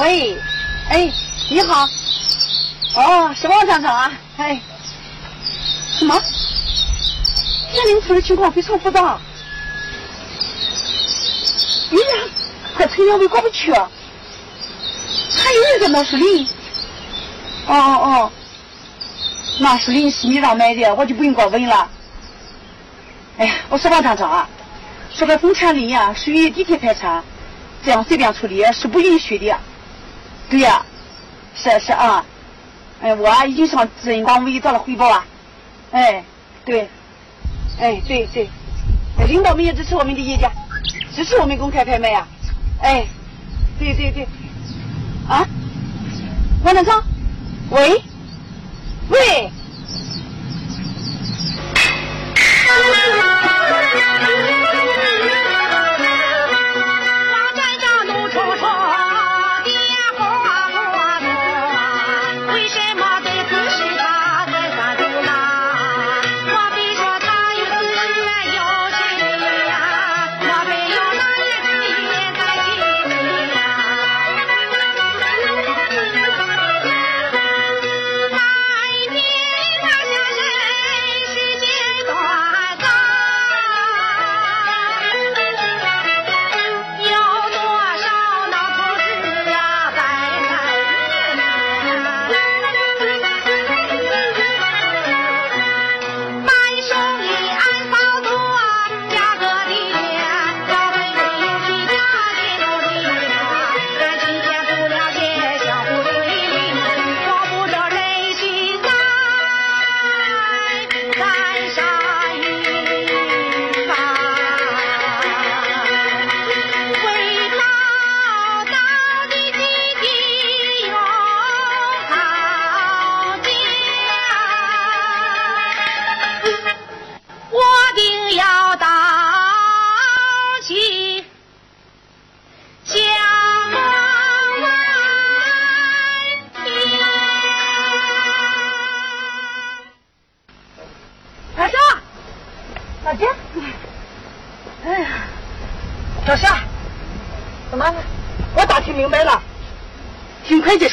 [0.01, 0.35] 喂，
[0.89, 1.13] 哎，
[1.47, 1.87] 你好，
[2.95, 4.59] 哦，是王站长啊，哎，
[5.91, 6.19] 什么？
[7.71, 9.19] 天灵村的情况非常复杂，
[11.91, 12.07] 你俩
[12.73, 16.47] 和陈阳伟过不去，还有一个闹树林。
[17.67, 18.31] 哦哦哦，
[19.59, 21.87] 那树林是你让买的，我就不用过问了。
[23.37, 24.49] 哎呀，我说王站长啊，
[25.15, 27.23] 这个丰田林呀属于地铁财产，
[27.85, 29.55] 这样随便处理是不允许的。
[30.51, 30.85] 对呀、
[31.55, 32.25] 是是啊，
[33.01, 35.25] 哎，我已经向责任单位做了汇报啊，
[35.91, 36.21] 哎，
[36.65, 36.89] 对，
[37.79, 38.49] 哎对对，
[39.27, 40.51] 领导们也支持我们的意见，
[41.15, 42.27] 支持我们公开拍卖呀、
[42.81, 43.07] 哎，
[43.79, 44.27] 对对对，
[45.29, 45.47] 啊，
[46.65, 47.01] 王站长，
[47.69, 48.03] 喂，
[49.07, 49.51] 喂，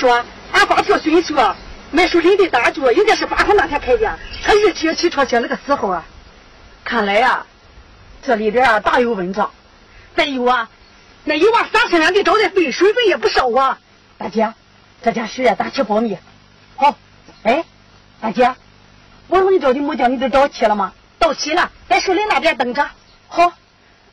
[0.09, 1.55] 说，俺发票孙说
[1.91, 6.03] 买树林的大脚应该是八号那天开的，他日期起错写了个时候啊。
[6.83, 7.45] 看来呀、
[8.23, 9.51] 这里边啊大有文章。
[10.17, 10.71] 再有啊，
[11.25, 13.79] 那一万三千两的招待费，水分也不少啊。
[14.17, 14.51] 大姐，
[15.03, 16.17] 这件事啊，大切保密。
[16.77, 16.97] 好，
[17.43, 17.63] 哎，
[18.19, 18.55] 大姐，
[19.27, 20.95] 我问着的木匠你都找齐了吗？
[21.19, 22.89] 到齐了，在树林那边等着。
[23.29, 23.53] 好，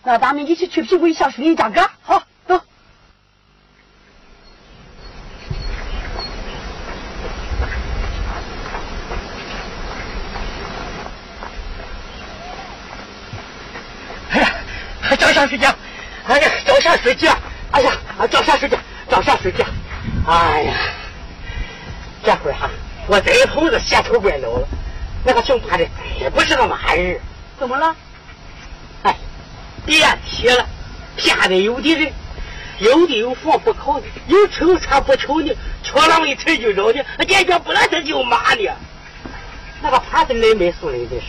[0.04, 1.90] 那咱们一起去评估一下树林价格。
[2.02, 2.60] 好，走。
[14.30, 14.56] 哎呀，
[15.18, 15.74] 找啥时间？
[16.28, 17.32] 哎呀，找啥时间？
[17.72, 17.92] 哎呀，
[18.30, 18.80] 找啥时间？
[19.10, 19.66] 找啥时间？
[20.28, 20.74] 哎呀，
[22.24, 22.70] 这会儿哈，
[23.08, 24.68] 我这头子血头怪老了，
[25.24, 25.86] 那个熊怕的
[26.20, 27.20] 也不是个马人。
[27.60, 27.96] 怎么了？
[29.04, 29.16] 哎，
[29.86, 30.66] 别提了，
[31.16, 32.12] 骗的有的人，
[32.80, 38.70] 有的有房不靠的，有车有车不瞅你，缺郎一腿就绕你，解决不了他就骂你。
[39.82, 41.28] 那个潘子来买树林的时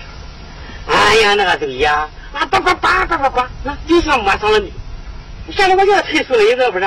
[0.86, 2.08] 候，哎呀，那个对呀，
[2.44, 4.72] 叭叭叭叭叭叭，那就像抹上了你。
[5.50, 6.84] 现在我就要退树林子不是？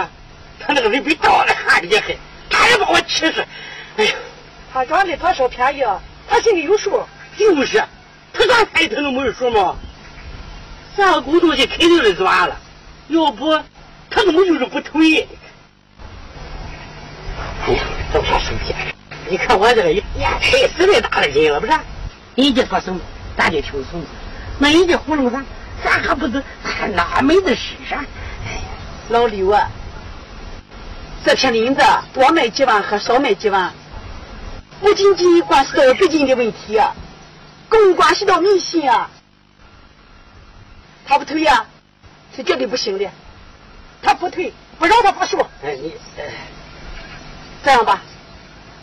[0.60, 2.16] 他那个人比刀子还厉害，
[2.50, 3.44] 他也把我气死。
[3.98, 4.14] 哎呀，
[4.74, 6.00] 他赚了多少便宜啊？
[6.28, 7.04] 他心里有数。
[7.38, 7.82] 就是，
[8.34, 9.76] 他赚便宜他能没有数吗？
[10.96, 12.58] 三个狗东西肯定是赚了，
[13.08, 13.56] 要不
[14.10, 15.26] 他怎么就是不同意？
[17.66, 17.84] 哎呀，
[18.14, 18.76] 都啥手机？
[19.30, 21.72] 你看我这个也太实在大了人了，不是？
[22.36, 23.00] 人家说什么，
[23.38, 24.04] 咱就听什么。
[24.60, 25.46] 那人家糊弄咱，
[25.84, 26.44] 咱还不知
[26.94, 28.06] 哪门子事啊？
[28.46, 28.62] 哎呀，
[29.08, 29.70] 老刘啊，
[31.26, 31.82] 这片林子
[32.14, 33.72] 多卖几万和少卖几万，
[34.82, 36.94] 不仅仅关系到北京的问题啊，
[37.70, 39.10] 更关系到民心啊。
[41.08, 41.66] 他不退呀、
[42.36, 43.10] 是绝对不行的。
[44.02, 45.40] 他不退，不让他发数。
[45.64, 46.24] 哎你，哎
[47.64, 48.02] 这样吧，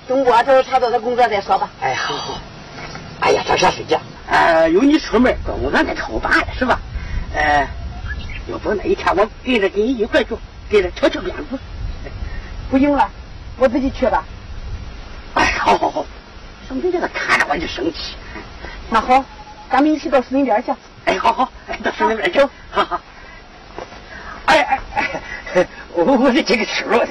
[0.09, 1.71] 等我这查到他工作再说吧。
[1.81, 2.41] 哎好好，
[3.21, 4.01] 哎呀，早些睡觉。
[4.29, 6.81] 呃，有你出门，工作那可罢了，是吧？
[7.35, 7.69] 呃，
[8.49, 10.37] 要不那一天我跟着跟你一块去，
[10.69, 11.59] 给他敲敲鞭子。
[12.69, 13.09] 不用了，
[13.57, 14.25] 我自己去吧。
[15.35, 16.07] 哎，好好好，
[16.69, 18.17] 省得这个看着我就生气。
[18.91, 19.25] 那好，
[19.71, 20.73] 咱们一起到树林边去。
[21.05, 23.01] 哎，好好，哎到树林边去，好好。
[24.47, 24.81] 哎哎
[25.55, 27.07] 哎，我我的这个球儿，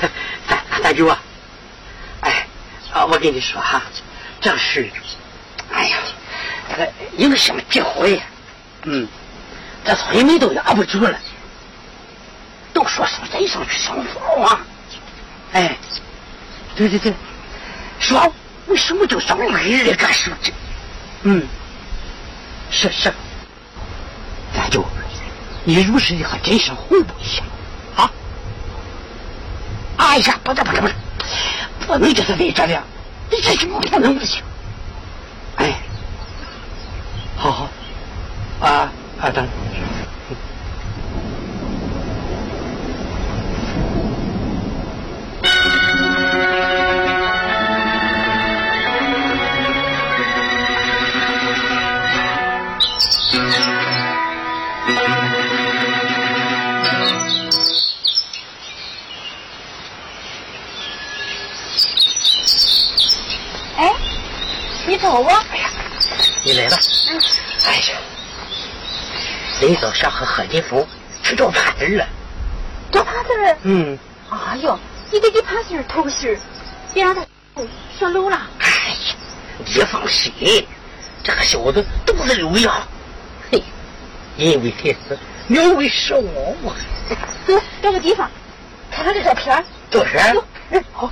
[0.48, 1.20] 啊，三三舅啊，
[2.20, 2.46] 哎
[2.92, 3.82] 啊，我跟你说哈、
[4.40, 4.90] 这事，
[5.72, 5.98] 哎呀，
[6.70, 8.20] 这个影响结婚，
[8.84, 9.08] 嗯。
[9.84, 11.16] 这村民都压不住了，
[12.72, 14.66] 都说上人上去上房啊！
[15.52, 15.76] 哎，
[16.74, 17.14] 对对对，
[18.00, 18.34] 说
[18.66, 20.36] 为什么就上儿的干什么？
[21.22, 21.46] 嗯，
[22.68, 23.12] 是是，
[24.52, 24.84] 咱就
[25.62, 27.44] 你如实的和真相汇报一下！
[30.16, 30.94] 哎呀，不得不得不得，
[31.86, 32.82] 不能就是为这样，
[33.30, 34.42] 你这怎么不能不行？
[35.56, 35.74] 哎，
[37.36, 37.68] 好好，
[38.66, 38.90] 啊
[39.20, 39.46] 啊，等。
[65.06, 65.70] 你瞅我，哎呀，
[66.42, 66.76] 你来了。
[67.64, 67.96] 哎呀，
[69.60, 70.84] 人早上和贺金福
[71.22, 72.04] 去找耙子了。
[72.90, 73.56] 找耙子儿。
[73.62, 73.96] 嗯，
[74.30, 74.76] 哎呦，
[75.12, 76.36] 你得给耙子儿透个信儿，
[76.92, 77.24] 别让他
[77.96, 78.36] 上楼了。
[78.58, 79.14] 哎呀，
[79.64, 80.66] 你放心，
[81.22, 82.72] 这个小子肚子有药。
[83.52, 83.62] 嘿，
[84.36, 86.74] 因为害死，了为是我嘛。
[87.46, 88.28] 走，找个地方，
[88.90, 89.64] 看看这照片儿。
[89.88, 90.34] 多少？
[90.34, 91.08] 走哎，好。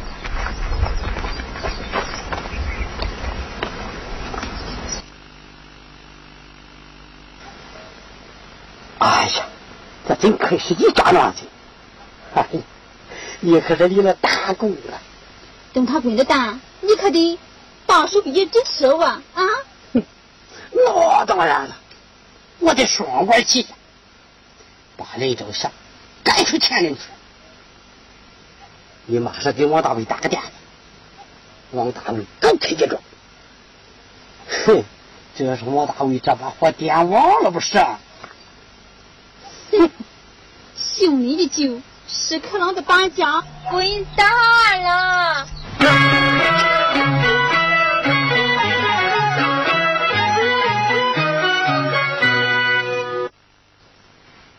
[9.05, 9.47] 哎呀，
[10.09, 11.47] 这真亏是一家娘亲。
[12.35, 12.61] 哎呀，
[13.41, 14.99] 你可是立了大功了。
[15.75, 17.39] 等他滚的蛋，你可得
[17.85, 19.23] 把手给你支持我啊！
[19.93, 20.03] 哼
[20.73, 21.77] 那当然了，
[22.61, 23.75] 我得双管齐下，
[24.97, 25.71] 把人找下，
[26.23, 27.03] 赶出前人去。
[29.05, 30.49] 你马上给王大伟打个电话，
[31.73, 32.99] 王大伟刚开结账。
[34.65, 34.83] 哼，
[35.37, 37.85] 这是王大伟这把火点旺了不是？
[39.81, 39.91] 哼，
[40.77, 45.47] 兄弟的酒是可郎的搬家滚蛋了。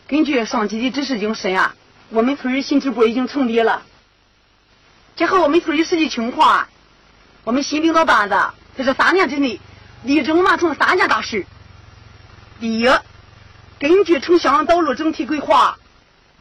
[0.08, 1.74] 根据上级的指示精神啊，
[2.10, 3.82] 我们村新支部已经成立了。
[5.16, 6.68] 结合我们村的实际情况啊，
[7.42, 8.34] 我们新领导班子
[8.76, 9.60] 在这三年之内
[10.04, 11.44] 力争完成三件大事。
[12.60, 12.88] 第一，
[13.78, 15.78] 根据城乡道路整体规划，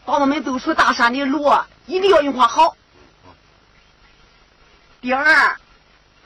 [0.06, 1.52] 把我们走出大山的路
[1.86, 2.78] 一定要优化好。
[5.02, 5.58] 第二，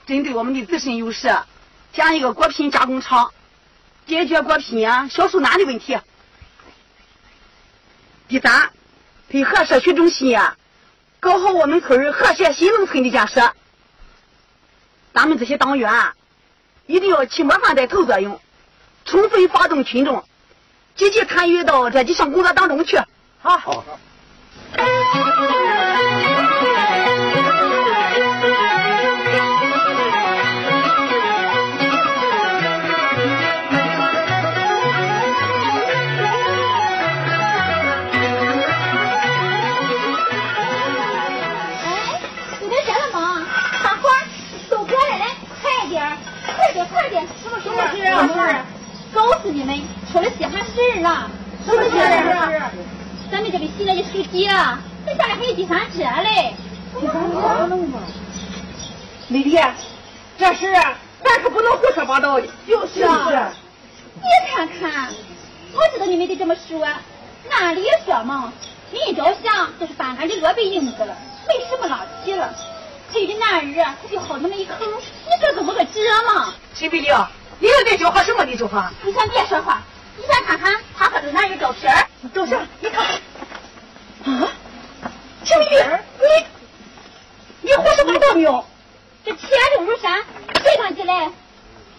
[0.05, 1.35] 针对我们的自身优势，
[1.91, 3.33] 建一个果品加工厂，
[4.05, 5.97] 解决果品啊销售难的问题。
[8.27, 8.69] 第三，
[9.29, 10.55] 配合社区中心啊，
[11.19, 13.51] 搞好我们村和谐新农村的建设。
[15.11, 16.13] 咱们这些党员，
[16.85, 18.39] 一定要起模范带头作用，
[19.05, 20.23] 充分发动群众，
[20.99, 22.97] 积极参与到这几项工作当中去。
[23.41, 23.57] 好。
[23.57, 23.85] 好。
[41.85, 42.19] 哎，
[42.61, 43.47] 有点热了吗？
[43.81, 44.27] 大伙儿
[44.69, 45.27] 都过来，来，
[45.61, 46.17] 快点儿，
[46.57, 47.25] 快点，快点！
[47.41, 48.65] 什么什么事啊？
[49.13, 49.81] 告诉你们，
[50.11, 51.29] 出了稀罕事儿了。
[51.65, 52.71] 什么事儿？
[53.31, 56.53] 咱们这里新来的书记啊，这下来还有第三者嘞。
[59.27, 59.59] 美丽，
[60.37, 62.47] 这事啊咱可不能胡说八道的。
[62.67, 63.51] 就是啊，
[64.15, 65.09] 你看看，
[65.73, 66.87] 我知道你们得这么说，
[67.51, 68.51] 按理说嘛？
[68.91, 71.15] 林兆祥就是翻俺的萝卜缨子了，
[71.47, 72.49] 没什么拉皮了。
[73.13, 75.99] 至于那儿啊，他就好那么一口，你说怎么个治
[76.33, 76.51] 嘛？
[76.73, 77.13] 秦碧玲，
[77.59, 78.55] 你又在叫唤什么你？
[78.55, 78.91] 叫唤？
[79.03, 79.83] 你先别说话，
[80.19, 82.05] 你先看看他和这哪有照片儿？
[82.33, 83.05] 照相，你看。
[83.05, 84.51] 啊，
[85.45, 88.65] 秦碧玲，你你胡说八道没有？
[89.23, 90.21] 这铁证如山，
[90.61, 91.31] 谁敢进来？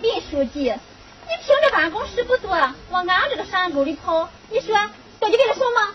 [0.03, 2.51] 林书记，你凭着办公室不做，
[2.91, 4.75] 往俺这个山沟里跑，你说
[5.19, 5.95] 到底为了什么？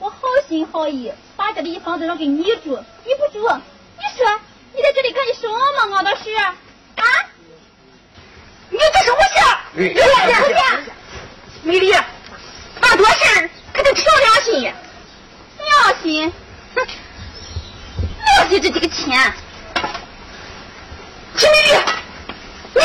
[0.00, 4.40] 我好心好意把这里房子让给你住，你不住，你说
[4.74, 5.56] 你在这里干的什么？
[5.94, 6.56] 俺倒是啊，
[8.70, 9.44] 你这是诬陷！
[9.76, 10.84] 嗯有点有点，
[11.64, 11.90] 美丽，
[12.78, 14.72] 办多事儿可得凭良心。
[15.58, 16.32] 良心，
[16.74, 16.86] 哼，
[18.36, 19.32] 良心这几个钱，
[21.36, 21.78] 秦美丽，
[22.74, 22.80] 你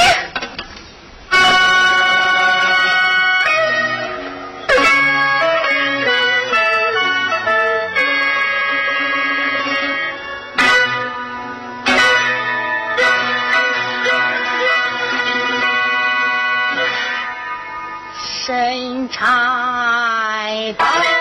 [18.50, 21.19] 身柴刀。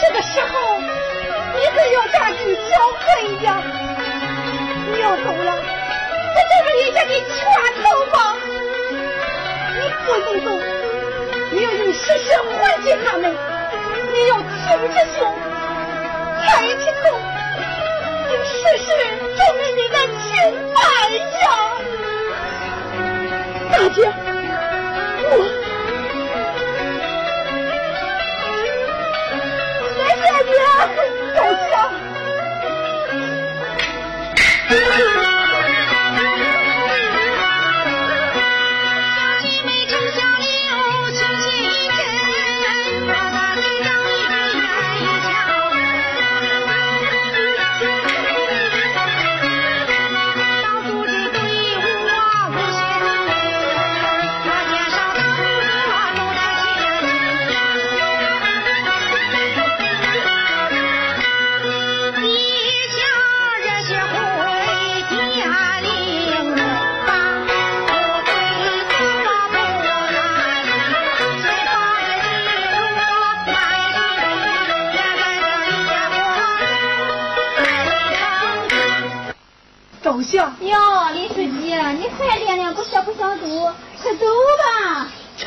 [0.00, 2.38] 这个时候你可要加紧
[2.70, 2.70] 缴
[3.00, 3.06] 费
[3.44, 3.62] 呀！
[4.92, 5.50] 你要走了。
[6.34, 7.34] 这就是人家的全
[7.82, 8.16] 头吧？
[9.76, 10.46] 你不能走，
[11.52, 12.26] 你要用实事
[12.58, 13.24] 还给他们，
[14.12, 14.44] 你要挺
[14.94, 15.18] 着胸，
[16.42, 17.02] 抬起头，
[18.32, 18.86] 用事实
[19.36, 20.28] 证明你的清
[20.74, 20.78] 白
[21.40, 21.44] 呀！
[23.72, 23.98] 大姐，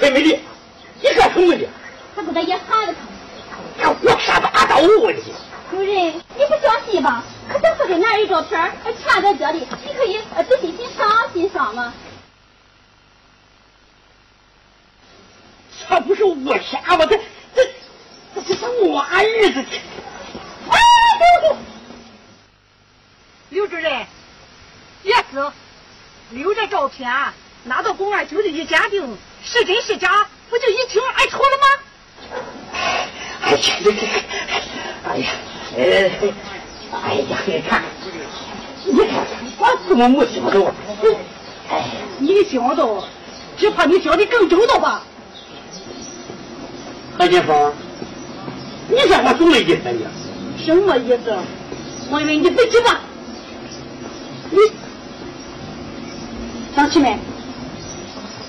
[0.10, 0.42] 练练，
[1.02, 1.34] 不学不想走，快走吧。
[1.34, 1.68] 陈美丽，你干什么呢？
[2.16, 3.00] 还给他也喊了他。
[3.84, 5.24] 这我啥大道理？
[5.70, 7.24] 主任，你不相信吧？
[7.50, 11.94] 可咱这个男人照片儿呃全在这里，你可以呃仔细欣赏欣赏嘛。
[15.90, 17.06] 这不是我瞎吗？
[17.06, 17.18] 这
[17.56, 17.70] 这
[18.36, 19.66] 这这是我儿子。
[20.70, 20.78] 哎，
[21.20, 21.58] 对对。
[23.50, 24.06] 刘主任，
[25.04, 25.52] 也是，
[26.32, 27.10] 留着照片，
[27.64, 29.18] 拿到公安局里一鉴定，
[29.50, 31.66] 是真是假，不就一清二楚了吗？
[33.44, 34.06] 哎呀，这这，
[35.08, 35.30] 哎呀，
[35.78, 35.84] 呃，
[36.92, 37.82] 哎呀，你看，
[38.86, 39.26] 你看
[39.58, 40.74] 我怎么没想到？
[41.70, 41.86] 哎，
[42.20, 43.06] 你想到，
[43.58, 45.02] 只怕你想的更周到吧？
[47.18, 47.74] 何金峰，
[48.90, 50.12] 你说我什么意思呢？
[50.58, 51.38] 什么意思？
[52.12, 53.00] 我以为你别急吧。
[54.52, 54.58] 你，
[56.76, 57.18] 乡亲们，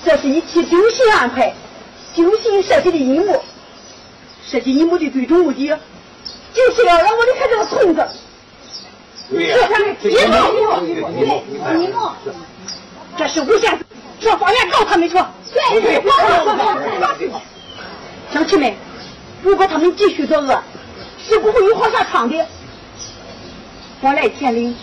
[0.05, 1.53] 这是一起精心安排、
[2.13, 3.43] 精心设计的阴谋。
[4.45, 5.67] 设计阴谋的最终目的，
[6.53, 8.07] 就是要让我离开这个村子。
[9.29, 12.11] 对呀这才是阴谋，阴谋，阴谋对，阴谋。
[13.15, 13.79] 这是诬陷，
[14.19, 15.15] 上法院告他们去。
[15.53, 16.11] 对对，告
[16.45, 17.31] 他们。
[18.33, 18.73] 乡亲们，
[19.43, 20.63] 如果他们继续作恶，
[21.27, 22.45] 是不会有好下场的。
[24.01, 24.75] 我来天灵，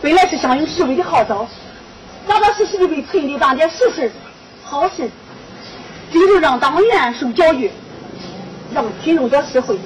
[0.00, 1.46] 本来是响应市委的号召，
[2.26, 4.10] 扎扎实实的为村里办点实事、
[4.68, 5.08] 好事，
[6.12, 7.70] 今就让党员受教育，
[8.74, 9.78] 让群众得实惠。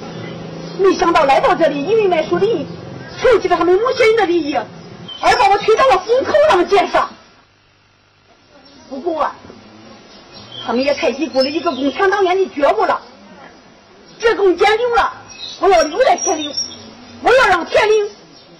[0.79, 2.65] 没想到来到这里，因为卖树林，
[3.21, 7.07] 触及了他们某些人的利益，而把我推到了风口浪尖上。
[8.89, 9.35] 不过啊，
[10.65, 12.99] 他们也太低估了一个共产党员的觉悟了。
[14.19, 15.13] 这更坚定了
[15.59, 16.51] 我要留在铁岭，
[17.21, 18.09] 我要让铁岭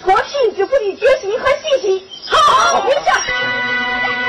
[0.04, 2.08] 脱贫致富的决心和信心。
[2.28, 4.21] 好，留下。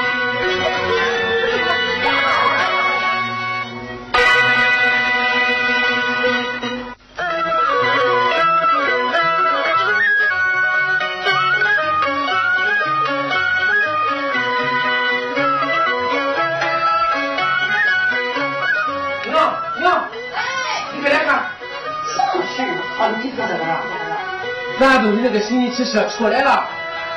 [23.08, 23.64] 你坐这个。
[24.78, 26.50] 咱东的那个新一汽车出来了。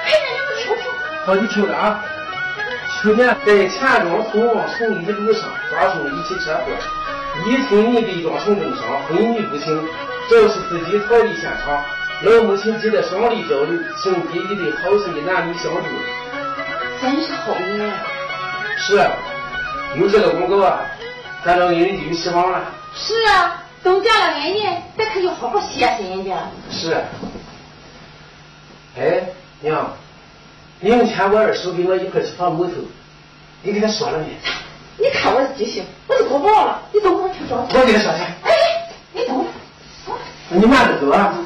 [0.04, 0.92] 哎呀，你不听听。
[1.26, 2.04] 好，你听着啊！
[3.02, 6.72] 去年在钱庄通往城里的路上发生了一起车祸，
[7.46, 9.88] 一村人被撞成重伤，昏迷不醒。
[10.30, 11.84] 肇事司机逃离现场，
[12.24, 15.80] 老母亲急得双泪交流，幸亏一对好心的男女相助。
[17.02, 17.92] 真是好人。
[18.78, 19.10] 是，
[19.98, 20.82] 有这个功劳啊，
[21.44, 22.62] 咱老恩人就有希望了。
[22.96, 26.50] 是啊，都嫁了恩人，咱可就好好谢谢人家。
[26.72, 27.06] 是。
[28.98, 29.22] 哎，
[29.60, 29.94] 娘，
[30.80, 32.72] 明天我二叔跟我一块去跑木头，
[33.62, 34.26] 你给他说了没？
[34.98, 36.82] 你看我的记性，我都做不到了。
[36.92, 37.58] 你等我去找。
[37.58, 38.24] 我给他说去。
[38.42, 38.52] 哎，
[39.14, 39.46] 你等我。
[40.50, 41.38] 你慢着走啊。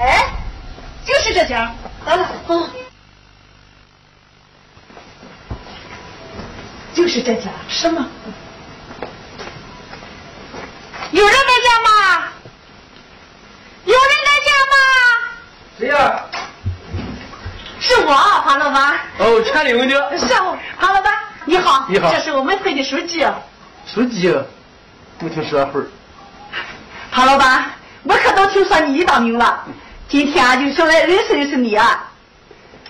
[0.00, 0.34] 哎，
[1.06, 2.68] 就是这家，来了，嗯，
[7.14, 8.04] 就是这家，什么？
[11.12, 12.24] 有人在家吗？
[13.84, 14.74] 有人在家吗？
[15.78, 16.24] 谁呀？
[17.78, 18.12] 是我，
[18.44, 18.98] 潘老板。
[19.18, 20.18] 哦，全领的。
[20.18, 21.86] 是我，潘老板，你好。
[21.88, 23.24] 你好这是我们村的书记。
[23.86, 24.34] 书记，
[25.20, 25.86] 没听说会儿。
[27.12, 27.70] 潘老板，
[28.02, 29.64] 我可都听说你一大名了，
[30.08, 32.10] 今天啊就想来认识认识你啊，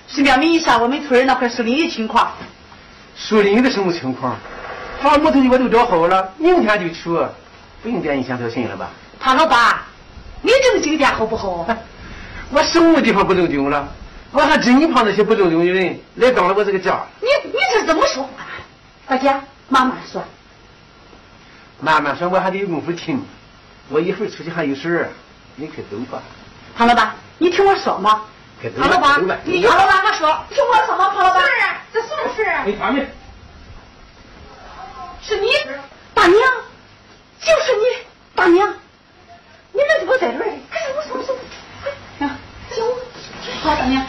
[0.08, 2.32] 顺便问一下我们村儿那块树林的情况。
[3.16, 4.36] 树林的什么情况？
[5.02, 7.04] 把木头的我都找好了，明天就去，
[7.82, 8.90] 不用担心先操心了吧？
[9.20, 9.76] 潘老板，
[10.40, 11.66] 你正经点好不好？
[12.50, 13.86] 我什么地方不正经了？
[14.32, 17.04] 我还真怕那些不正经的人来当了我这个家。
[17.20, 18.30] 你你这怎么说话？
[19.06, 19.28] 大姐，
[19.68, 20.22] 慢慢说。
[21.80, 23.22] 慢慢说，我还得有功夫听。
[23.90, 25.08] 我一会儿出去还有事儿，
[25.56, 26.22] 你快走吧。
[26.74, 28.22] 潘老板，你听我说嘛。
[28.70, 29.08] 快走吧。
[29.08, 31.42] 潘老板你潘老板，我说，听我说嘛，潘老板。
[31.42, 32.64] 是啊，这什么事啊？
[32.64, 33.08] 没他们。
[35.22, 35.48] 是你，
[36.12, 36.38] 大娘，
[37.40, 37.82] 就是你，
[38.34, 38.74] 大娘，
[39.72, 40.44] 你们怎么在这儿？
[40.70, 41.34] 快让我说说。
[42.20, 42.36] 啊，
[42.70, 42.84] 行，
[43.62, 44.06] 好，大娘，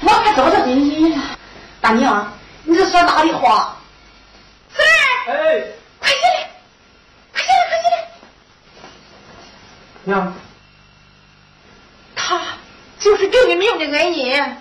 [0.00, 1.22] 我可找着你了。
[1.80, 2.32] 大娘，
[2.64, 3.76] 你这说哪里话？
[4.74, 4.82] 是，
[5.30, 5.64] 哎，
[5.98, 6.50] 快进来，
[7.32, 7.96] 快进来，快进来。
[10.04, 10.32] 娘，他
[13.02, 14.56] 就是救你命的恩人。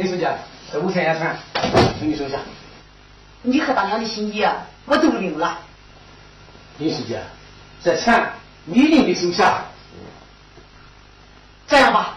[0.00, 0.26] 李书记，
[0.72, 1.36] 这五千元钱，
[1.98, 2.38] 请你收下。
[3.42, 5.58] 你和大娘的心意啊我都领了。
[6.78, 7.18] 李书记，
[7.84, 8.32] 这钱
[8.64, 9.62] 你一定得收下。
[11.68, 12.16] 这样吧，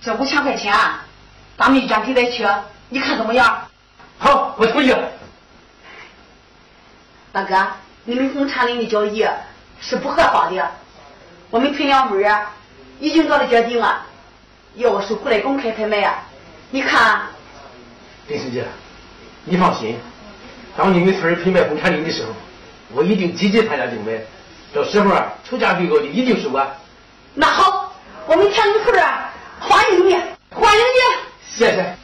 [0.00, 1.04] 这五千块钱啊
[1.58, 2.46] 咱们一家给再去，
[2.90, 3.66] 你看怎么样？
[4.18, 4.94] 好，我同意。
[7.32, 7.66] 大哥，
[8.04, 9.26] 你们红茶林的交易
[9.80, 10.70] 是不合法的，
[11.50, 12.52] 我们村两门啊
[13.00, 14.06] 已经做了决定了，
[14.76, 16.22] 要是回来公开拍卖啊。
[16.70, 17.22] 你看，
[18.26, 18.62] 林书记，
[19.44, 19.96] 你放心，
[20.76, 22.30] 当你们村儿拍卖红产林的时候，
[22.92, 24.20] 我一定积极参加竞买，
[24.74, 26.66] 到时候啊，出价最高的一定是我。
[27.34, 27.92] 那好，
[28.26, 30.14] 我们田里村啊欢迎你，
[30.50, 31.00] 欢迎你。
[31.56, 31.94] 谢谢。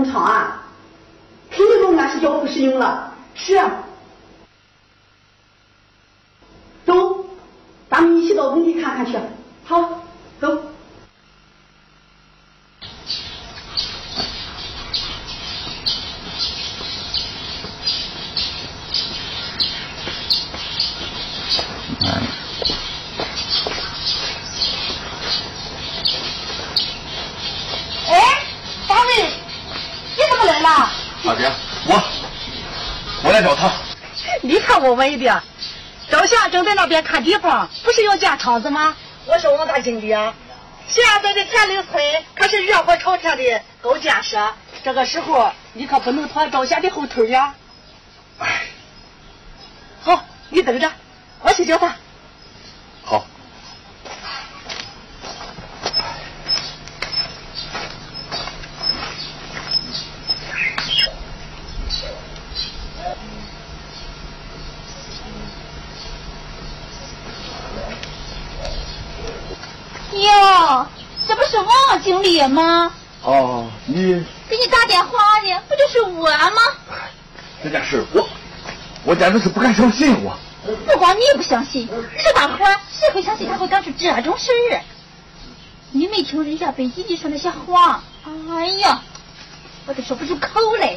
[0.00, 0.39] 工厂啊，
[35.00, 35.42] 问的，
[36.10, 38.94] 赵霞正在那边看地方，不是要建厂子吗？
[39.24, 40.34] 我是王大经理啊。
[40.88, 44.52] 现在的田岭村可是热火朝天的搞建设，
[44.84, 47.54] 这个时候你可不能拖赵霞的后腿呀。
[48.40, 48.66] 哎，
[50.02, 50.92] 好，你等着，
[51.40, 51.96] 我去叫他。
[53.02, 53.24] 好。
[72.50, 72.92] 经理吗？
[73.22, 76.62] 哦，你给你打电话的不就是我吗？
[77.62, 78.28] 这件事我
[79.04, 80.36] 我简直是不敢相信我。
[80.86, 81.88] 不光你不相信，
[82.18, 84.82] 这大伙儿谁会相信他会干出这种事儿？
[85.92, 88.02] 你没听人家背地里说那些话？
[88.24, 89.00] 哎呀，
[89.86, 90.96] 我都说不出口来。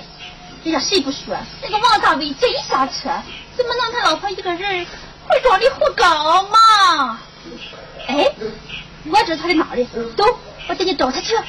[0.63, 3.09] 人家谁不说那个王大伟真下车，
[3.57, 4.85] 怎么能他老婆一个人
[5.27, 7.19] 会装的胡搞嘛？
[8.07, 8.31] 哎，
[9.05, 9.85] 我知道他在哪里，
[10.15, 10.23] 走，
[10.67, 11.35] 我带你找他去。
[11.35, 11.43] 走。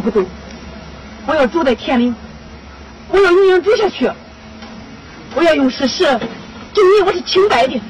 [0.00, 0.24] 不走，
[1.26, 2.12] 我要住在田里，
[3.08, 4.10] 我要永远住下去。
[5.34, 7.80] 我要用事实证明我是清白的。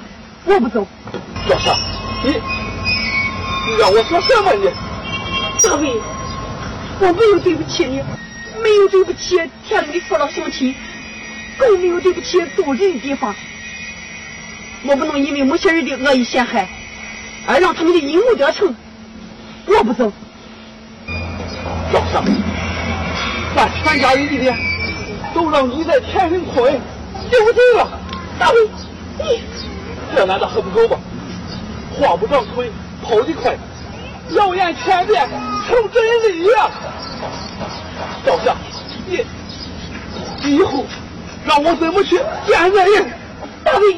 [0.45, 0.87] 我不走。
[1.49, 1.75] 老夏，
[2.25, 4.69] 你你让我说什么你？
[5.63, 5.93] 大伟，
[7.01, 8.03] 我没有对不起你，
[8.63, 10.75] 没有对不起田里的父老乡亲，
[11.59, 13.35] 更没有对不起做人的地方。
[14.83, 16.69] 我不能因为某些人的恶意陷害，
[17.47, 18.75] 而让他们的阴谋得逞。
[19.67, 20.13] 我不走。
[21.93, 22.23] 小夏，
[23.57, 24.57] 咱全家人的脸
[25.35, 26.81] 都让你在田里亏，
[27.29, 27.99] 丢尽了。
[28.39, 28.69] 大伟，
[29.19, 29.43] 你
[30.15, 30.97] 这难道还不够吗？
[31.99, 32.71] 话不长腿，
[33.03, 33.57] 跑得快，
[34.31, 35.29] 谣言千遍
[35.67, 36.71] 成真理呀！
[38.25, 38.55] 小夏，
[39.07, 39.27] 你
[40.45, 40.87] 你以后
[41.45, 43.13] 让我怎么去见人？
[43.65, 43.97] 大伟，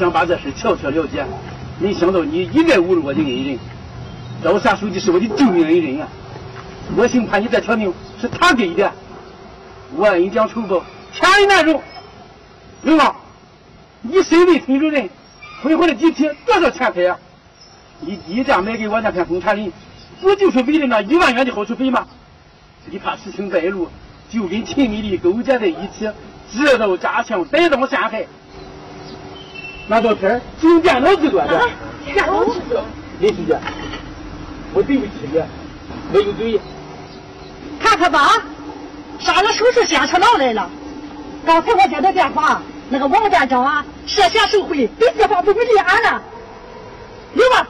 [0.00, 1.26] 想把这事悄悄了结，
[1.78, 3.20] 没想到你一再侮辱我的。
[3.20, 3.58] 恩人。
[4.42, 5.28] 赵霞书记是我的。
[5.28, 6.08] 救命恩人啊！
[6.96, 8.90] 我兴怕你这条命是他给的，
[9.94, 10.82] 我恩将仇报，
[11.12, 11.82] 天理难容。
[12.82, 13.14] 刘旺，
[14.00, 15.06] 你身为村主任，
[15.62, 15.94] 挥霍的。
[15.94, 17.18] 底皮多少钱财啊？
[18.00, 19.70] 你低价买给我那片风茶林，
[20.22, 21.52] 不就是为了那一万元的。
[21.52, 22.06] 好处费吗？
[22.86, 23.86] 你怕事情败露，
[24.30, 26.08] 就跟秦美丽勾结在一起，
[26.50, 28.24] 制造假象，栽赃陷害。
[29.88, 31.68] 那照片进电脑制作的。
[32.04, 32.82] 电脑制作。
[33.18, 33.54] 林书记，
[34.72, 35.42] 我对不起你，
[36.12, 36.60] 没有罪。
[37.80, 38.32] 看看吧，
[39.18, 40.70] 杀了手术现场闹来了。
[41.44, 46.22] 刚才我接到电话，那个王店长啊涉嫌受贿，被司法部门立案了。
[47.34, 47.66] 刘吧，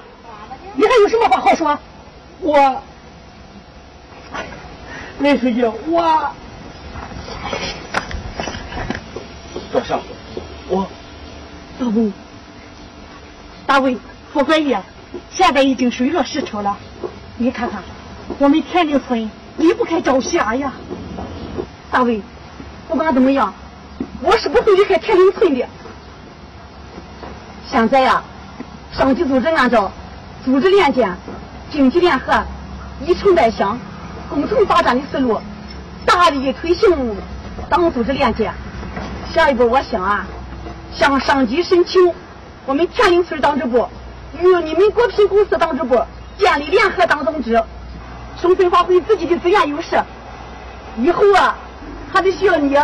[0.75, 1.79] 你还有什么话好说？
[2.41, 2.83] 我，
[5.19, 6.31] 林书记，我，
[9.73, 10.01] 赵上，
[10.69, 10.87] 我，
[11.81, 12.13] 大伟，
[13.67, 13.97] 大伟，
[14.35, 14.79] 副管爷，
[15.31, 16.77] 现在已经水落石出了。
[17.39, 17.83] 你看看，
[18.39, 20.75] 我们田林村离不开赵霞呀。
[21.91, 22.21] 大伟，
[22.87, 23.55] 不管怎么样，
[24.21, 25.67] 我是不会离开田林村的。
[27.67, 28.23] 现在呀，
[28.93, 29.91] 上级组织按照
[30.45, 31.17] 组织联建、
[31.71, 32.45] 经济联合、
[33.07, 33.81] 以城带乡、
[34.29, 35.41] 共同发展的思路，
[36.05, 37.17] 大力推行
[37.71, 38.53] 党组织联建。
[39.33, 40.27] 下一步，我想啊，
[40.93, 42.13] 向上级申请，
[42.67, 43.89] 我们田林村党支部
[44.41, 46.01] 与你们果品公司党支部
[46.37, 47.63] 建立联合党总支，
[48.41, 50.01] 充分发挥自己的资源优势。
[50.99, 51.57] 以后啊，
[52.13, 52.77] 还得需要你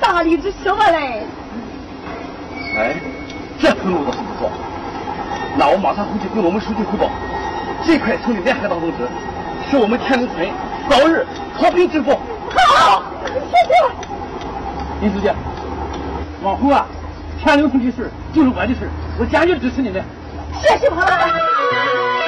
[0.00, 1.26] 大力支持我嘞。
[2.76, 2.96] 哎，
[3.58, 4.50] 这思路倒是不错。
[5.56, 7.08] 那我马上回去跟我们书记汇报，
[7.84, 9.08] 尽快成立联合党总支，
[9.70, 10.48] 使我们田林村
[10.90, 12.10] 早日脱贫致富。
[12.50, 13.72] 好，谢谢。
[15.00, 15.30] 林书记，
[16.42, 16.86] 往后啊，
[17.42, 18.88] 田林村的事就是我的事，
[19.18, 20.02] 我坚决支持你们。
[20.62, 22.25] 谢谢庞老孙